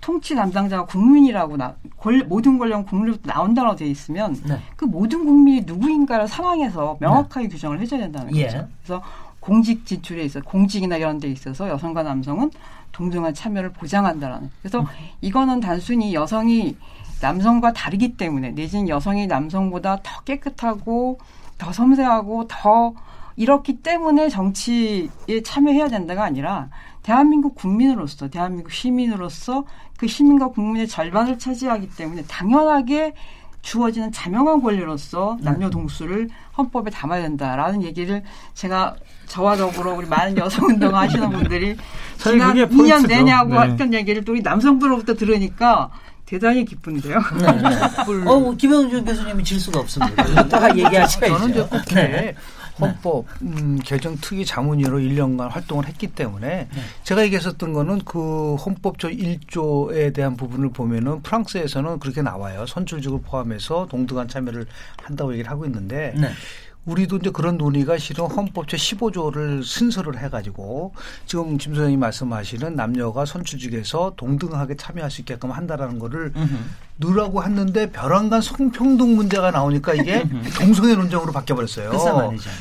[0.00, 4.58] 통치 담당자가 국민이라고 나, 권, 모든 권력 국민으로부터 나온다고 돼 있으면 네.
[4.76, 7.54] 그 모든 국민이 누구인가를 상황에서 명확하게 네.
[7.54, 8.44] 규정을 해줘야 된다는 예.
[8.44, 8.68] 거죠.
[8.82, 9.02] 그래서
[9.40, 12.50] 공직 진출에 있어 공직이나 이런 데 있어서 여성과 남성은
[12.92, 14.50] 동등한 참여를 보장한다라는.
[14.60, 14.86] 그래서 음.
[15.22, 16.76] 이거는 단순히 여성이
[17.20, 21.18] 남성과 다르기 때문에 내지는 여성이 남성보다 더 깨끗하고
[21.58, 22.94] 더 섬세하고 더
[23.36, 26.68] 이렇기 때문에 정치에 참여해야 된다가 아니라
[27.02, 29.64] 대한민국 국민으로서 대한민국 시민으로서
[29.98, 33.14] 그 시민과 국민의 절반을 차지하기 때문에 당연하게
[33.64, 38.94] 주어지는 자명한 권리로서 남녀 동수를 헌법에 담아야 된다라는 얘기를 제가
[39.26, 41.74] 저와 더불어 우리 많은 여성 운동 하시는 분들이
[42.18, 43.70] 지난 2년 내냐고 네.
[43.70, 45.90] 했던 얘기를 또 우리 남성들로부터 들으니까
[46.26, 47.18] 대단히 기쁜데요.
[47.38, 48.30] 네, 네.
[48.30, 50.24] 어, 김영준 교수님이 질 수가 없습니다.
[50.24, 51.38] 이따가 얘기하셔야죠.
[51.38, 52.34] 저는 이제 국회 네.
[52.80, 56.80] 헌법 음, 개정 특위 자문위로 1년간 활동을 했기 때문에 네.
[57.04, 62.66] 제가 얘기했었던 거는 그 헌법조 1조에 대한 부분을 보면은 프랑스에서는 그렇게 나와요.
[62.66, 64.66] 선출직을 포함해서 동등한 참여를
[65.02, 66.30] 한다고 얘기를 하고 있는데 네.
[66.86, 70.92] 우리도 이제 그런 논의가 실은 헌법 제 15조를 순서를 해가지고
[71.26, 76.32] 지금 김 소장님 말씀하시는 남녀가 선출직에서 동등하게 참여할 수 있게끔 한다라는 거를
[76.96, 80.24] 넣으라고 했는데 벼랑간 성평등 문제가 나오니까 이게
[80.58, 81.90] 동성애 논쟁으로 바뀌어버렸어요.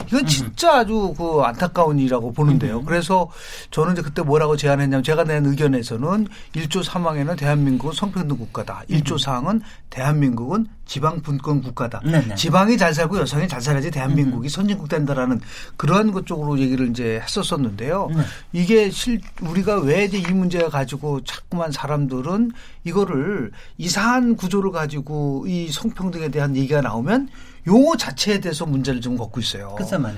[0.08, 2.84] 이건 진짜 아주 그 안타까운 일이라고 보는데요.
[2.84, 3.30] 그래서
[3.72, 8.84] 저는 이제 그때 뭐라고 제안했냐면 제가 낸 의견에서는 1조 3항에는 대한민국은 성평등 국가다.
[8.90, 12.02] 1조 4항은 대한민국은 지방 분권 국가다.
[12.06, 12.36] 네네.
[12.36, 14.50] 지방이 잘 살고 여성이 잘 살아야지 대한민국이 음.
[14.50, 15.42] 선진국 된다라는
[15.76, 18.12] 그러한 것 쪽으로 얘기를 이제 했었었는데요.
[18.16, 18.22] 네.
[18.52, 22.52] 이게 실 우리가 왜 이제 이 문제 가지고 자꾸만 사람들은
[22.84, 27.30] 이거를 이상한 구조를 가지고 이 성평등에 대한 얘기가 나오면
[27.66, 29.74] 용어 자체에 대해서 문제를 좀 갖고 있어요.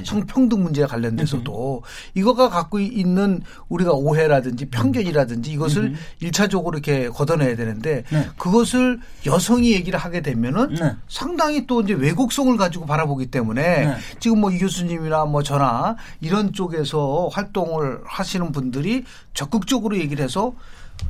[0.06, 1.84] 성평등 문제에 관련돼서도
[2.16, 5.90] 이거가 갖고 있는 우리가 오해라든지 편견이라든지 이것을
[6.22, 8.30] 일차적으로 이렇게 걷어내야 되는데 네.
[8.38, 10.96] 그것을 여성이 얘기를 하게 되면은 네.
[11.08, 13.96] 상당히 또 이제 왜곡성을 가지고 바라보기 때문에 네.
[14.20, 20.54] 지금 뭐 이 교수님이나 뭐 저나 이런 쪽에서 활동을 하시는 분들이 적극적으로 얘기를 해서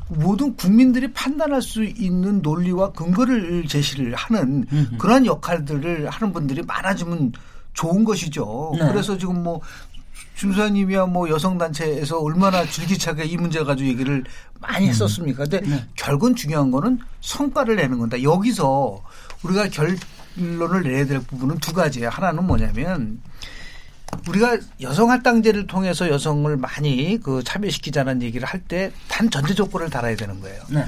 [0.07, 4.65] 모든 국민들이 판단할 수 있는 논리와 근거를 제시를 하는
[4.97, 7.33] 그러한 역할들을 하는 분들이 많아지면
[7.73, 8.73] 좋은 것이죠.
[8.79, 8.88] 네.
[8.88, 9.61] 그래서 지금 뭐
[10.36, 14.23] 중사님이야 뭐 여성단체에서 얼마나 줄기차게 이 문제 가지고 얘기를
[14.59, 15.45] 많이 했었습니까?
[15.45, 15.86] 근데 네.
[15.95, 18.21] 결국은 중요한 거는 성과를 내는 건다.
[18.21, 19.01] 여기서
[19.43, 22.09] 우리가 결론을 내야 될 부분은 두 가지예요.
[22.09, 23.19] 하나는 뭐냐면
[24.28, 30.16] 우리가 여성 할당제를 통해서 여성을 많이 그 참여시키자는 얘기를 할 때 단 전제 조건을 달아야
[30.16, 30.62] 되는 거예요.
[30.70, 30.86] 네.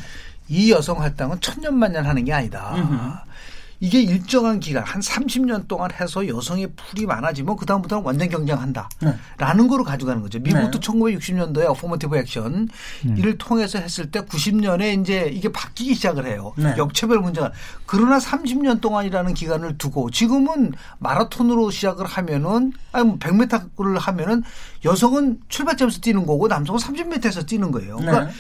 [0.48, 3.26] 이 여성 할당은 천년만년 하는 게 아니다.
[3.80, 8.90] 이게 일정한 기간 한 30년 동안 해서 여성의 풀이 많아지면 그 다음부터는 완전 경쟁한다.
[9.02, 9.14] 네.
[9.38, 10.40] 라는 거로 가져가는 거죠.
[10.40, 10.88] 미국도 네.
[10.88, 12.68] 1960년도에 어포머티브 액션
[13.04, 13.14] 네.
[13.18, 16.54] 이를 통해서 했을 때 90년에 이제 이게 바뀌기 시작을 해요.
[16.58, 16.76] 네.
[16.78, 17.52] 역차별 문제가.
[17.86, 24.44] 그러나 30년 동안이라는 기간을 두고 지금은 마라톤으로 시작을 하면은 아니 뭐 100m를 하면은
[24.86, 27.98] 여성은 출발점에서 뛰는 거고 남성은 30m에서 뛰는 거예요.
[27.98, 28.32] 그러니까 네.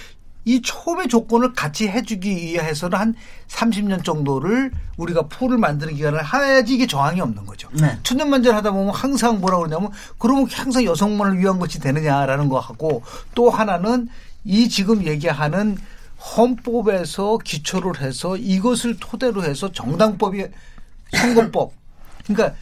[0.47, 3.15] 이 처음의 조건을 같이 해주기 위해서는 한
[3.49, 7.67] 30년 정도를 우리가 풀을 만드는 기간을 해야지 이게 저항이 없는 거죠.
[7.73, 7.97] 네.
[8.03, 13.03] 천년만 전 하다 보면 항상 뭐라 그러냐면 그러면 항상 여성만을 위한 것이 되느냐라는 거 하고
[13.35, 14.07] 또 하나는
[14.45, 15.77] 이 지금 얘기하는
[16.37, 20.45] 헌법에서 기초를 해서 이것을 토대로 해서 정당법이
[21.11, 21.73] 선거법
[22.25, 22.55] 그러니까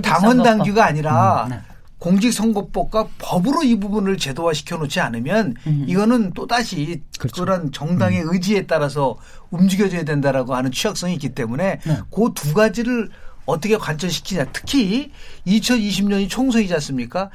[0.00, 1.60] 당원 당규가 아니라 음, 네.
[2.02, 5.84] 공직선거법과 법으로 이 부분을 제도화 시켜놓지 않으면 음.
[5.86, 7.44] 이거는 또 다시 그렇죠.
[7.44, 8.28] 그런 정당의 음.
[8.32, 9.16] 의지에 따라서
[9.50, 11.98] 움직여져야 된다라고 하는 취약성이 있기 때문에 네.
[12.10, 13.08] 그두 가지를
[13.46, 14.46] 어떻게 관철시키냐.
[14.52, 15.12] 특히
[15.46, 17.30] 2020년이 총선이지 않습니까?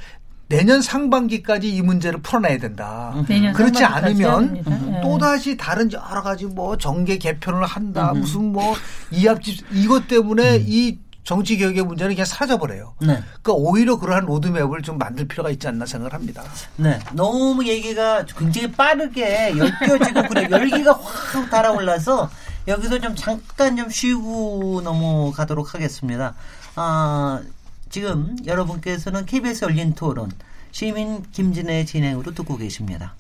[0.50, 3.14] 내년 상반기까지 이 문제를 풀어내야 된다.
[3.16, 3.54] 음.
[3.54, 5.02] 그렇지 않으면 네.
[5.02, 8.12] 또다시 다른 여러 가지 뭐 정계 개편을 한다.
[8.12, 8.20] 음.
[8.20, 8.76] 무슨 뭐
[9.12, 10.66] 이합집 이것 때문에 음.
[10.68, 12.94] 이 정치 개혁의 문제는 그냥 사라져 버려요.
[13.02, 13.22] 네.
[13.42, 16.42] 그러니까 오히려 그러한 로드맵을 좀 만들 필요가 있지 않나 생각을 합니다.
[16.78, 17.00] 네.
[17.12, 22.30] 너무 얘기가 굉장히 빠르게 엮여지고 그래 열기가 확 달아올라서
[22.70, 26.34] 여기서 좀 잠깐 좀 쉬고 넘어가도록 하겠습니다.
[26.76, 27.42] 아,
[27.90, 30.32] 지금 여러분께서는 KBS 열린 토론
[30.72, 33.16] 시민 김진애 진행으로 듣고 계십니다.